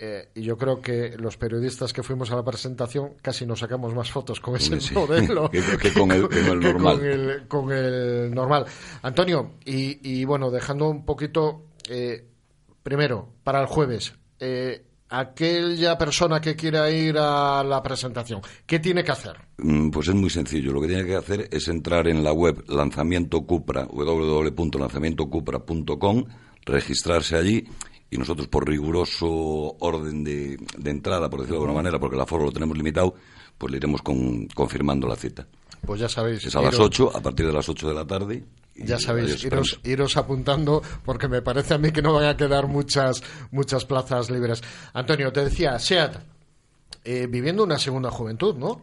eh, 0.02 0.30
y 0.34 0.42
yo 0.42 0.56
creo 0.56 0.80
que 0.80 1.14
los 1.18 1.36
periodistas 1.36 1.92
que 1.92 2.02
fuimos 2.02 2.30
a 2.32 2.36
la 2.36 2.42
presentación 2.42 3.10
casi 3.20 3.44
nos 3.44 3.58
sacamos 3.60 3.94
más 3.94 4.10
fotos 4.10 4.40
con 4.40 4.56
ese 4.56 4.80
Sí. 4.80 4.94
modelo 4.94 5.50
Que- 5.52 5.60
que 5.78 5.92
con 5.92 6.10
el- 6.10 6.22
con 6.26 6.32
el 6.38 6.58
que 6.60 6.72
normal. 6.72 6.96
con 6.98 7.06
el- 7.06 7.46
con 7.48 7.70
el 7.72 8.34
normal. 8.34 8.64
Antonio, 9.02 9.52
y, 9.64 10.00
y 10.02 10.24
bueno, 10.24 10.50
dejando 10.50 10.88
un 10.88 11.04
poquito, 11.04 11.66
eh, 11.88 12.24
primero, 12.82 13.28
para 13.44 13.60
el 13.60 13.66
jueves, 13.66 14.14
eh, 14.38 14.86
aquella 15.10 15.98
persona 15.98 16.40
que 16.40 16.56
quiera 16.56 16.90
ir 16.90 17.16
a 17.18 17.62
la 17.64 17.82
presentación, 17.82 18.40
¿qué 18.66 18.78
tiene 18.78 19.02
que 19.04 19.12
hacer? 19.12 19.36
Mm, 19.58 19.90
Pues 19.90 20.08
es 20.08 20.14
muy 20.14 20.30
sencillo. 20.30 20.72
Lo 20.72 20.80
que 20.80 20.86
tiene 20.88 21.04
que 21.04 21.16
hacer 21.16 21.48
es 21.50 21.68
entrar 21.68 22.08
en 22.08 22.24
la 22.24 22.32
web 22.32 22.64
Lanzamiento 22.68 23.42
Cupra, 23.42 23.84
www.lanzamientocupra.com, 23.86 26.24
registrarse 26.64 27.36
allí 27.36 27.64
y 28.10 28.16
nosotros 28.18 28.48
por 28.48 28.68
riguroso 28.68 29.28
orden 29.80 30.24
de, 30.24 30.56
de 30.78 30.90
entrada, 30.90 31.28
por 31.30 31.40
decirlo 31.40 31.58
de 31.60 31.64
alguna 31.64 31.82
manera, 31.82 31.98
porque 32.00 32.16
el 32.16 32.22
aforo 32.22 32.44
lo 32.44 32.52
tenemos 32.52 32.76
limitado, 32.76 33.14
pues 33.56 33.70
le 33.70 33.76
iremos 33.78 34.02
con- 34.02 34.46
confirmando 34.48 35.06
la 35.06 35.14
cita. 35.16 35.46
Pues 35.84 36.00
ya 36.00 36.08
sabéis. 36.08 36.44
Es 36.44 36.54
a 36.56 36.62
las 36.62 36.74
iros- 36.74 36.86
8, 36.86 37.16
a 37.16 37.20
partir 37.20 37.46
de 37.46 37.52
las 37.52 37.68
8 37.68 37.88
de 37.88 37.94
la 37.94 38.06
tarde. 38.06 38.44
Ya 38.76 38.98
sabéis, 38.98 39.34
os 39.34 39.44
iros, 39.44 39.80
iros 39.84 40.16
apuntando 40.16 40.80
porque 41.04 41.28
me 41.28 41.42
parece 41.42 41.74
a 41.74 41.78
mí 41.78 41.90
que 41.92 42.00
no 42.00 42.14
van 42.14 42.24
a 42.24 42.36
quedar 42.36 42.66
muchas, 42.66 43.22
muchas 43.50 43.84
plazas 43.84 44.30
libres. 44.30 44.62
Antonio, 44.94 45.32
te 45.32 45.44
decía, 45.44 45.78
SEAT, 45.78 46.16
eh, 47.04 47.26
viviendo 47.28 47.62
una 47.64 47.78
segunda 47.78 48.10
juventud, 48.10 48.54
¿no? 48.56 48.82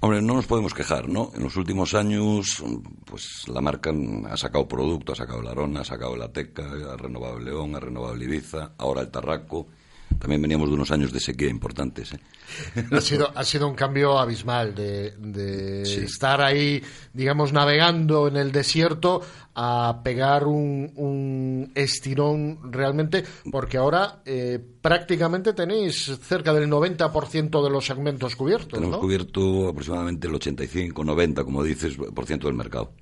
Hombre, 0.00 0.20
no 0.20 0.34
nos 0.34 0.46
podemos 0.46 0.74
quejar, 0.74 1.08
¿no? 1.08 1.30
En 1.34 1.44
los 1.44 1.56
últimos 1.56 1.94
años, 1.94 2.62
pues 3.04 3.44
la 3.48 3.60
marca 3.60 3.92
ha 4.28 4.36
sacado 4.36 4.66
producto, 4.66 5.12
ha 5.12 5.16
sacado 5.16 5.40
el 5.40 5.48
Arona, 5.48 5.80
ha 5.80 5.84
sacado 5.84 6.14
el 6.16 6.22
Ateca, 6.22 6.64
ha 6.92 6.96
renovado 6.96 7.38
el 7.38 7.44
León, 7.44 7.74
ha 7.76 7.80
renovado 7.80 8.14
el 8.14 8.22
Ibiza, 8.22 8.72
ahora 8.78 9.00
el 9.02 9.10
Tarraco. 9.10 9.68
También 10.22 10.40
veníamos 10.40 10.68
de 10.68 10.76
unos 10.76 10.92
años 10.92 11.12
de 11.12 11.18
sequía 11.18 11.48
importantes, 11.48 12.12
¿eh? 12.12 12.20
Ha 12.92 13.00
sido, 13.00 13.32
ha 13.36 13.42
sido 13.42 13.66
un 13.66 13.74
cambio 13.74 14.20
abismal 14.20 14.72
de, 14.72 15.16
de 15.18 15.84
Sí. 15.84 15.98
estar 15.98 16.40
ahí, 16.40 16.80
digamos, 17.12 17.52
navegando 17.52 18.28
en 18.28 18.36
el 18.36 18.52
desierto 18.52 19.20
a 19.54 20.00
pegar 20.02 20.46
un, 20.46 20.92
un 20.96 21.72
estirón 21.74 22.72
realmente, 22.72 23.24
porque 23.50 23.76
ahora 23.76 24.22
eh, 24.24 24.58
prácticamente 24.80 25.52
tenéis 25.52 26.18
cerca 26.22 26.54
del 26.54 26.70
90% 26.70 27.62
de 27.62 27.70
los 27.70 27.84
segmentos 27.86 28.34
cubiertos, 28.36 28.72
Tenemos 28.72 28.96
¿no? 28.96 29.00
cubierto 29.00 29.68
aproximadamente 29.68 30.26
el 30.26 30.34
85, 30.34 31.04
90, 31.04 31.44
como 31.44 31.62
dices, 31.62 31.96
por 32.14 32.26
ciento 32.26 32.46
del 32.46 32.56
mercado. 32.56 32.92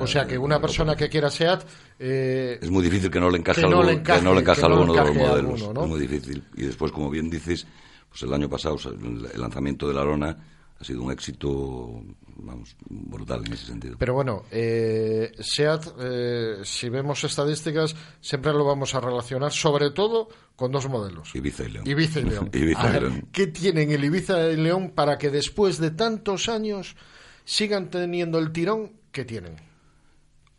O 0.00 0.06
sea 0.06 0.26
que 0.26 0.36
una 0.36 0.60
persona 0.60 0.96
que 0.96 1.08
quiera 1.08 1.30
SEAT 1.30 1.64
eh, 1.98 2.58
Es 2.60 2.70
muy 2.70 2.82
difícil 2.82 3.10
que 3.10 3.20
no 3.20 3.30
le 3.30 3.38
encaje, 3.38 3.60
que 3.62 3.68
no 3.68 3.82
le 3.82 3.92
encaje, 3.92 4.18
que 4.18 4.24
no 4.24 4.34
le 4.34 4.40
encaje 4.40 4.60
que 4.60 4.66
alguno 4.66 4.92
de 4.92 4.98
los 4.98 5.14
modelos. 5.14 5.62
alguno, 5.62 5.72
¿no? 5.72 5.82
Es 5.84 5.88
muy 5.88 6.00
difícil. 6.00 6.44
Y 6.56 6.62
después, 6.62 6.90
como 6.90 7.08
bien 7.08 7.30
dices, 7.30 7.66
pues 8.08 8.22
el 8.22 8.34
año 8.34 8.48
pasado 8.48 8.76
el 8.90 9.40
lanzamiento 9.40 9.86
de 9.86 9.94
la 9.94 10.02
Arona 10.02 10.36
ha 10.78 10.84
sido 10.84 11.02
un 11.02 11.12
éxito, 11.12 12.02
vamos, 12.42 12.76
brutal 12.88 13.44
en 13.46 13.52
ese 13.52 13.66
sentido. 13.66 13.96
Pero 13.98 14.14
bueno, 14.14 14.44
eh, 14.50 15.32
SEAT, 15.38 15.86
eh, 16.00 16.56
si 16.64 16.88
vemos 16.88 17.22
estadísticas, 17.24 17.94
siempre 18.20 18.52
lo 18.52 18.64
vamos 18.64 18.94
a 18.94 19.00
relacionar 19.00 19.52
sobre 19.52 19.90
todo 19.90 20.28
con 20.56 20.72
dos 20.72 20.88
modelos. 20.88 21.34
Ibiza 21.34 21.64
y 21.64 21.70
León. 21.70 21.86
Ibiza 21.88 22.20
y 22.20 22.24
León. 22.24 22.50
Ibiza 22.54 22.88
y 22.88 22.92
ver, 22.92 23.02
León. 23.02 23.28
¿Qué 23.32 23.46
tienen 23.46 23.90
el 23.90 24.04
Ibiza 24.04 24.50
y 24.50 24.56
León 24.56 24.92
para 24.94 25.18
que 25.18 25.30
después 25.30 25.78
de 25.78 25.90
tantos 25.90 26.48
años 26.48 26.96
sigan 27.44 27.90
teniendo 27.90 28.38
el 28.38 28.52
tirón 28.52 28.92
que 29.12 29.24
tienen? 29.24 29.56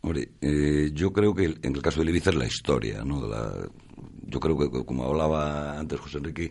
Hombre, 0.00 0.30
eh, 0.40 0.90
yo 0.92 1.12
creo 1.12 1.34
que 1.34 1.44
el- 1.44 1.58
en 1.62 1.76
el 1.76 1.82
caso 1.82 2.00
del 2.00 2.08
Ibiza 2.08 2.30
es 2.30 2.36
la 2.36 2.46
historia, 2.46 3.04
¿no? 3.04 3.26
La- 3.26 3.68
yo 4.24 4.40
creo 4.40 4.58
que, 4.58 4.84
como 4.84 5.04
hablaba 5.04 5.78
antes 5.78 6.00
José 6.00 6.18
Enrique, 6.18 6.50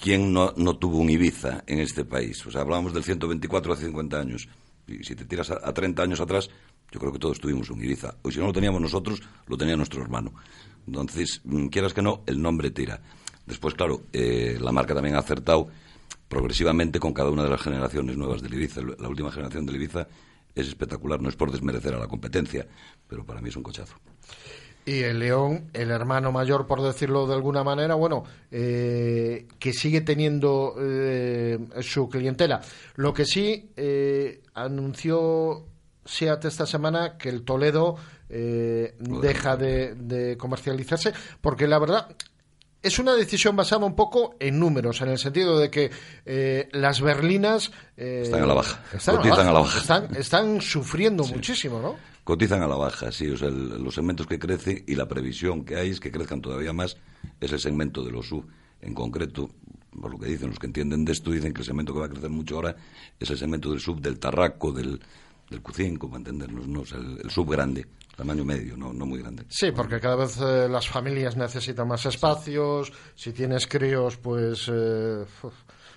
¿quién 0.00 0.32
no, 0.32 0.52
no 0.56 0.76
tuvo 0.76 0.98
un 0.98 1.10
Ibiza 1.10 1.64
en 1.66 1.80
este 1.80 2.04
país? 2.04 2.44
O 2.46 2.50
sea, 2.50 2.62
hablábamos 2.62 2.92
del 2.94 3.04
124 3.04 3.72
hace 3.72 3.86
50 3.86 4.18
años. 4.18 4.48
Y 4.86 5.04
si 5.04 5.14
te 5.14 5.24
tiras 5.24 5.50
a, 5.50 5.60
a 5.62 5.72
30 5.72 6.02
años 6.02 6.20
atrás, 6.20 6.50
yo 6.90 6.98
creo 6.98 7.12
que 7.12 7.18
todos 7.18 7.38
tuvimos 7.38 7.70
un 7.70 7.82
Ibiza. 7.82 8.14
O 8.22 8.30
si 8.30 8.38
no 8.38 8.46
lo 8.46 8.52
teníamos 8.52 8.80
nosotros, 8.80 9.22
lo 9.46 9.56
tenía 9.56 9.76
nuestro 9.76 10.02
hermano. 10.02 10.32
Entonces, 10.86 11.40
mm, 11.44 11.66
quieras 11.66 11.92
que 11.92 12.02
no, 12.02 12.22
el 12.26 12.40
nombre 12.40 12.70
tira. 12.70 13.00
Después, 13.46 13.74
claro, 13.74 14.02
eh, 14.12 14.58
la 14.60 14.72
marca 14.72 14.94
también 14.94 15.16
ha 15.16 15.20
acertado 15.20 15.68
progresivamente 16.28 17.00
con 17.00 17.12
cada 17.12 17.30
una 17.30 17.42
de 17.42 17.50
las 17.50 17.60
generaciones 17.60 18.16
nuevas 18.16 18.42
del 18.42 18.54
Ibiza. 18.54 18.80
La 18.98 19.08
última 19.08 19.30
generación 19.30 19.66
del 19.66 19.76
Ibiza 19.76 20.06
es 20.54 20.68
espectacular, 20.68 21.20
no 21.20 21.28
es 21.28 21.36
por 21.36 21.50
desmerecer 21.50 21.94
a 21.94 21.98
la 21.98 22.08
competencia, 22.08 22.66
pero 23.08 23.24
para 23.24 23.40
mí 23.40 23.48
es 23.48 23.56
un 23.56 23.62
cochazo. 23.62 23.96
Y 24.84 25.02
el 25.02 25.18
León, 25.18 25.70
el 25.72 25.90
hermano 25.90 26.32
mayor, 26.32 26.66
por 26.66 26.82
decirlo 26.82 27.26
de 27.26 27.34
alguna 27.34 27.62
manera, 27.62 27.94
bueno, 27.94 28.24
eh, 28.50 29.46
que 29.58 29.72
sigue 29.72 30.00
teniendo 30.00 30.74
eh, 30.80 31.58
su 31.82 32.08
clientela. 32.08 32.60
Lo 32.96 33.12
que 33.12 33.24
sí 33.26 33.70
eh, 33.76 34.42
anunció 34.54 35.66
SEAT 36.04 36.46
esta 36.46 36.66
semana 36.66 37.18
que 37.18 37.28
el 37.28 37.44
Toledo 37.44 37.96
eh, 38.28 38.94
deja 38.98 39.56
de, 39.56 39.94
de 39.94 40.36
comercializarse, 40.36 41.12
porque 41.40 41.66
la 41.66 41.78
verdad 41.78 42.08
es 42.82 42.98
una 42.98 43.14
decisión 43.14 43.56
basada 43.56 43.84
un 43.84 43.94
poco 43.94 44.36
en 44.40 44.58
números, 44.58 45.00
en 45.02 45.10
el 45.10 45.18
sentido 45.18 45.58
de 45.58 45.70
que 45.70 45.90
eh, 46.24 46.68
las 46.72 47.00
berlinas 47.00 47.70
eh, 47.96 48.22
Están 48.24 48.42
a 48.42 48.46
la 48.46 48.54
baja, 48.54 48.82
están, 48.94 49.16
cotizan 49.16 49.46
a 49.48 49.52
la 49.52 49.60
baja. 49.60 49.78
Están, 49.78 50.16
están 50.16 50.60
sufriendo 50.62 51.24
muchísimo, 51.24 51.80
¿no? 51.80 51.96
Cotizan 52.30 52.62
a 52.62 52.68
la 52.68 52.76
baja, 52.76 53.10
sí, 53.10 53.28
o 53.28 53.36
sea, 53.36 53.50
los 53.50 53.92
segmentos 53.92 54.24
que 54.24 54.38
crecen 54.38 54.84
y 54.86 54.94
la 54.94 55.08
previsión 55.08 55.64
que 55.64 55.74
hay 55.74 55.90
es 55.90 55.98
que 55.98 56.12
crezcan 56.12 56.40
todavía 56.40 56.72
más 56.72 56.96
es 57.40 57.50
el 57.50 57.58
segmento 57.58 58.04
de 58.04 58.12
los 58.12 58.28
SUV. 58.28 58.44
En 58.82 58.94
concreto, 58.94 59.50
por 60.00 60.12
lo 60.12 60.16
que 60.16 60.26
dicen 60.26 60.50
los 60.50 60.60
que 60.60 60.68
entienden 60.68 61.04
de 61.04 61.10
esto, 61.10 61.32
dicen 61.32 61.52
que 61.52 61.62
el 61.62 61.66
segmento 61.66 61.92
que 61.92 61.98
va 61.98 62.06
a 62.06 62.08
crecer 62.08 62.30
mucho 62.30 62.54
ahora 62.54 62.76
es 63.18 63.28
el 63.30 63.36
segmento 63.36 63.70
del 63.70 63.80
SUV, 63.80 64.00
del 64.00 64.20
Tarraco, 64.20 64.70
del, 64.70 65.00
del 65.50 65.60
Q5, 65.60 65.98
para 66.06 66.18
entendernos, 66.18 66.68
¿no? 66.68 66.82
O 66.82 66.84
el, 66.96 67.20
el 67.20 67.30
SUV 67.32 67.50
grande, 67.50 67.84
tamaño 68.14 68.44
medio, 68.44 68.76
no, 68.76 68.92
no 68.92 69.06
muy 69.06 69.18
grande. 69.18 69.46
Sí, 69.48 69.72
porque 69.72 69.98
cada 69.98 70.14
vez 70.14 70.38
eh, 70.40 70.68
las 70.70 70.88
familias 70.88 71.36
necesitan 71.36 71.88
más 71.88 72.06
espacios. 72.06 72.92
Si 73.16 73.32
tienes 73.32 73.66
críos, 73.66 74.18
pues 74.18 74.70
eh, 74.72 75.24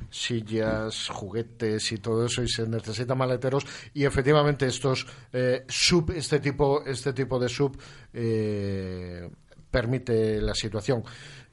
sillas, 0.10 1.10
juguetes 1.10 1.92
y 1.92 1.98
todo 1.98 2.26
eso, 2.26 2.44
y 2.44 2.48
se 2.48 2.68
necesitan 2.68 3.18
maleteros. 3.18 3.66
Y 3.94 4.06
efectivamente 4.06 4.66
estos 4.66 5.06
eh, 5.32 5.66
sub, 5.68 6.12
este 6.12 6.40
tipo, 6.40 6.84
este 6.86 7.14
tipo 7.14 7.40
de 7.40 7.50
sub 7.50 7.78
eh, 8.14 9.30
permite 9.72 10.42
la 10.42 10.54
situación. 10.56 11.04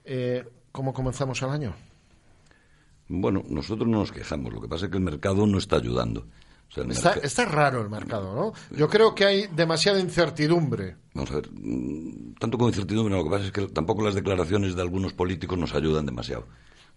Eh, 0.05 0.45
¿Cómo 0.73 0.93
comenzamos 0.93 1.41
el 1.43 1.51
año? 1.51 1.75
Bueno, 3.09 3.43
nosotros 3.49 3.89
no 3.89 3.99
nos 3.99 4.13
quejamos, 4.13 4.53
lo 4.53 4.61
que 4.61 4.69
pasa 4.69 4.85
es 4.87 4.91
que 4.93 4.99
el 4.99 5.03
mercado 5.05 5.47
no 5.47 5.59
está 5.59 5.77
ayudando. 5.77 6.27
O 6.69 6.73
sea, 6.73 6.85
el 6.85 6.93
Está, 6.93 7.15
merca- 7.15 7.27
está 7.27 7.45
raro 7.47 7.83
el 7.83 7.91
mercado, 7.91 8.33
¿no? 8.33 8.77
Yo 8.77 8.89
creo 8.89 9.13
que 9.13 9.25
hay 9.25 9.47
demasiada 9.49 9.99
incertidumbre. 9.99 10.97
Vamos 11.15 11.33
a 11.33 11.35
ver, 11.37 11.51
mm, 11.53 12.35
tanto 12.39 12.57
como 12.57 12.69
incertidumbre, 12.69 13.17
lo 13.17 13.25
que 13.25 13.31
pasa 13.31 13.47
es 13.47 13.51
que 13.53 13.67
tampoco 13.67 14.05
las 14.05 14.15
declaraciones 14.15 14.77
de 14.77 14.83
algunos 14.83 15.13
políticos 15.13 15.59
nos 15.59 15.75
ayudan 15.75 16.07
demasiado. 16.07 16.47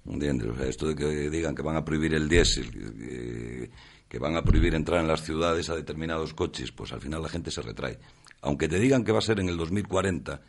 ¿Entiendes? 0.06 0.50
O 0.50 0.56
sea, 0.56 0.68
esto 0.68 0.88
de 0.88 0.96
que 0.96 1.30
digan 1.30 1.56
que 1.56 1.62
van 1.62 1.78
a 1.78 1.86
prohibir 1.86 2.14
el 2.14 2.28
diésel, 2.28 3.70
que, 4.10 4.20
van 4.20 4.36
a 4.36 4.44
prohibir 4.44 4.76
entrar 4.76 5.00
en 5.00 5.08
las 5.08 5.24
ciudades 5.24 5.70
a 5.70 5.76
determinados 5.76 6.34
coches, 6.34 6.72
pues 6.72 6.92
al 6.92 7.02
final 7.02 7.22
la 7.22 7.30
gente 7.30 7.50
se 7.52 7.62
retrae. 7.62 7.98
Aunque 8.42 8.68
te 8.68 8.80
digan 8.80 9.04
que 9.04 9.12
va 9.12 9.20
a 9.20 9.22
ser 9.22 9.40
en 9.40 9.50
el 9.50 9.58
2040, 9.58 10.42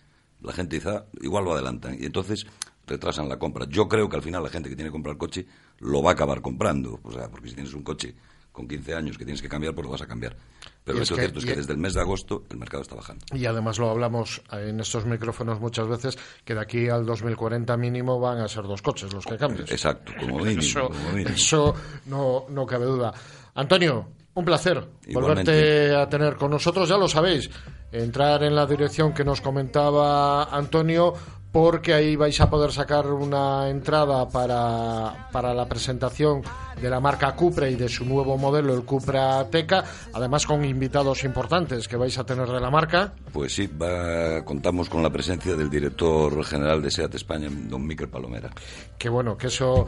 la 0.42 0.52
gente 0.52 0.76
dice, 0.76 0.90
"Ah, 0.90 1.06
igual 1.22 1.44
lo 1.44 1.54
adelantan. 1.54 1.96
Y 1.98 2.04
entonces 2.04 2.46
retrasan 2.86 3.28
la 3.28 3.38
compra. 3.38 3.66
Yo 3.68 3.88
creo 3.88 4.08
que 4.08 4.16
al 4.16 4.22
final 4.22 4.42
la 4.42 4.50
gente 4.50 4.68
que 4.68 4.76
tiene 4.76 4.90
que 4.90 4.92
comprar 4.92 5.16
coche 5.16 5.46
lo 5.78 6.02
va 6.02 6.10
a 6.10 6.12
acabar 6.14 6.42
comprando. 6.42 7.00
O 7.02 7.12
sea, 7.12 7.30
porque 7.30 7.48
si 7.48 7.54
tienes 7.54 7.74
un 7.74 7.82
coche 7.82 8.14
con 8.54 8.68
15 8.68 8.94
años 8.94 9.18
que 9.18 9.24
tienes 9.24 9.42
que 9.42 9.48
cambiar, 9.48 9.74
pues 9.74 9.84
lo 9.84 9.90
vas 9.90 10.02
a 10.02 10.06
cambiar. 10.06 10.36
Pero 10.84 10.98
lo 10.98 11.02
es 11.02 11.08
que 11.10 11.16
cierto 11.16 11.40
es 11.40 11.44
que 11.44 11.56
desde 11.56 11.72
el 11.72 11.78
mes 11.78 11.94
de 11.94 12.00
agosto 12.02 12.44
el 12.50 12.56
mercado 12.56 12.82
está 12.84 12.94
bajando. 12.94 13.24
Y 13.34 13.46
además 13.46 13.78
lo 13.80 13.90
hablamos 13.90 14.40
en 14.52 14.78
estos 14.78 15.04
micrófonos 15.06 15.58
muchas 15.58 15.88
veces, 15.88 16.16
que 16.44 16.54
de 16.54 16.60
aquí 16.60 16.88
al 16.88 17.04
2040 17.04 17.76
mínimo 17.76 18.20
van 18.20 18.38
a 18.38 18.46
ser 18.46 18.62
dos 18.62 18.80
coches 18.80 19.12
los 19.12 19.26
que 19.26 19.36
cambies. 19.36 19.72
Exacto, 19.72 20.12
como 20.20 20.38
mínimo, 20.38 20.60
Eso, 20.60 20.86
como 20.88 21.10
mínimo. 21.10 21.30
eso 21.34 21.74
no, 22.06 22.46
no 22.48 22.64
cabe 22.64 22.84
duda. 22.84 23.12
Antonio, 23.56 24.06
un 24.34 24.44
placer 24.44 24.86
Igualmente. 25.08 25.50
volverte 25.52 25.96
a 25.96 26.08
tener 26.08 26.36
con 26.36 26.52
nosotros, 26.52 26.88
ya 26.88 26.96
lo 26.96 27.08
sabéis, 27.08 27.50
entrar 27.90 28.44
en 28.44 28.54
la 28.54 28.66
dirección 28.66 29.12
que 29.12 29.24
nos 29.24 29.40
comentaba 29.40 30.44
Antonio 30.44 31.12
porque 31.54 31.94
ahí 31.94 32.16
vais 32.16 32.40
a 32.40 32.50
poder 32.50 32.72
sacar 32.72 33.06
una 33.06 33.68
entrada 33.70 34.28
para, 34.28 35.28
para 35.30 35.54
la 35.54 35.66
presentación 35.66 36.42
de 36.82 36.90
la 36.90 36.98
marca 36.98 37.30
Cupra 37.36 37.68
y 37.68 37.76
de 37.76 37.88
su 37.88 38.04
nuevo 38.04 38.36
modelo, 38.36 38.74
el 38.74 38.82
Cupra 38.82 39.44
Teca, 39.48 39.84
además 40.14 40.46
con 40.46 40.64
invitados 40.64 41.22
importantes 41.22 41.86
que 41.86 41.96
vais 41.96 42.18
a 42.18 42.24
tener 42.26 42.48
de 42.48 42.60
la 42.60 42.70
marca. 42.72 43.12
Pues 43.32 43.54
sí, 43.54 43.68
va- 43.68 44.44
contamos 44.44 44.88
con 44.90 45.00
la 45.00 45.10
presencia 45.10 45.54
del 45.54 45.70
director 45.70 46.44
general 46.44 46.82
de 46.82 46.90
SEAT 46.90 47.14
España, 47.14 47.48
don 47.48 47.86
Miquel 47.86 48.08
Palomera. 48.08 48.50
Que 48.98 49.08
bueno, 49.08 49.36
que 49.38 49.46
eso 49.46 49.86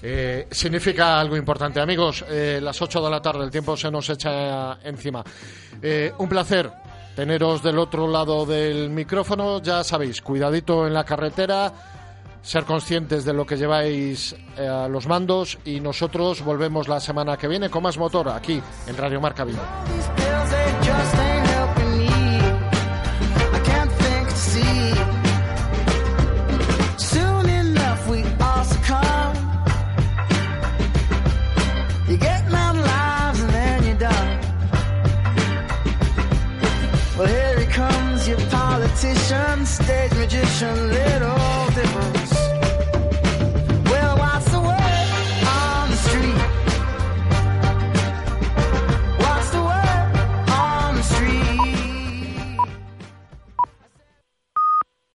eh, 0.00 0.46
significa 0.52 1.18
algo 1.18 1.36
importante. 1.36 1.80
Amigos, 1.80 2.24
eh, 2.28 2.60
las 2.62 2.80
8 2.80 3.02
de 3.02 3.10
la 3.10 3.20
tarde, 3.20 3.42
el 3.42 3.50
tiempo 3.50 3.76
se 3.76 3.90
nos 3.90 4.08
echa 4.08 4.74
encima. 4.84 5.24
Eh, 5.82 6.12
un 6.18 6.28
placer 6.28 6.70
teneros 7.18 7.64
del 7.64 7.80
otro 7.80 8.06
lado 8.06 8.46
del 8.46 8.90
micrófono. 8.90 9.60
Ya 9.60 9.82
sabéis, 9.82 10.22
cuidadito 10.22 10.86
en 10.86 10.94
la 10.94 11.02
carretera, 11.02 11.72
ser 12.42 12.62
conscientes 12.62 13.24
de 13.24 13.32
lo 13.32 13.44
que 13.44 13.56
lleváis 13.56 14.36
eh, 14.56 14.64
a 14.64 14.86
los 14.86 15.08
mandos 15.08 15.58
y 15.64 15.80
nosotros 15.80 16.44
volvemos 16.44 16.86
la 16.86 17.00
semana 17.00 17.36
que 17.36 17.48
viene 17.48 17.70
con 17.70 17.82
más 17.82 17.98
motor 17.98 18.28
aquí 18.28 18.62
en 18.86 18.96
Radio 18.96 19.20
Marca 19.20 19.42
Vigo. 19.42 19.58
Magician, 40.28 40.90
little. 40.90 41.37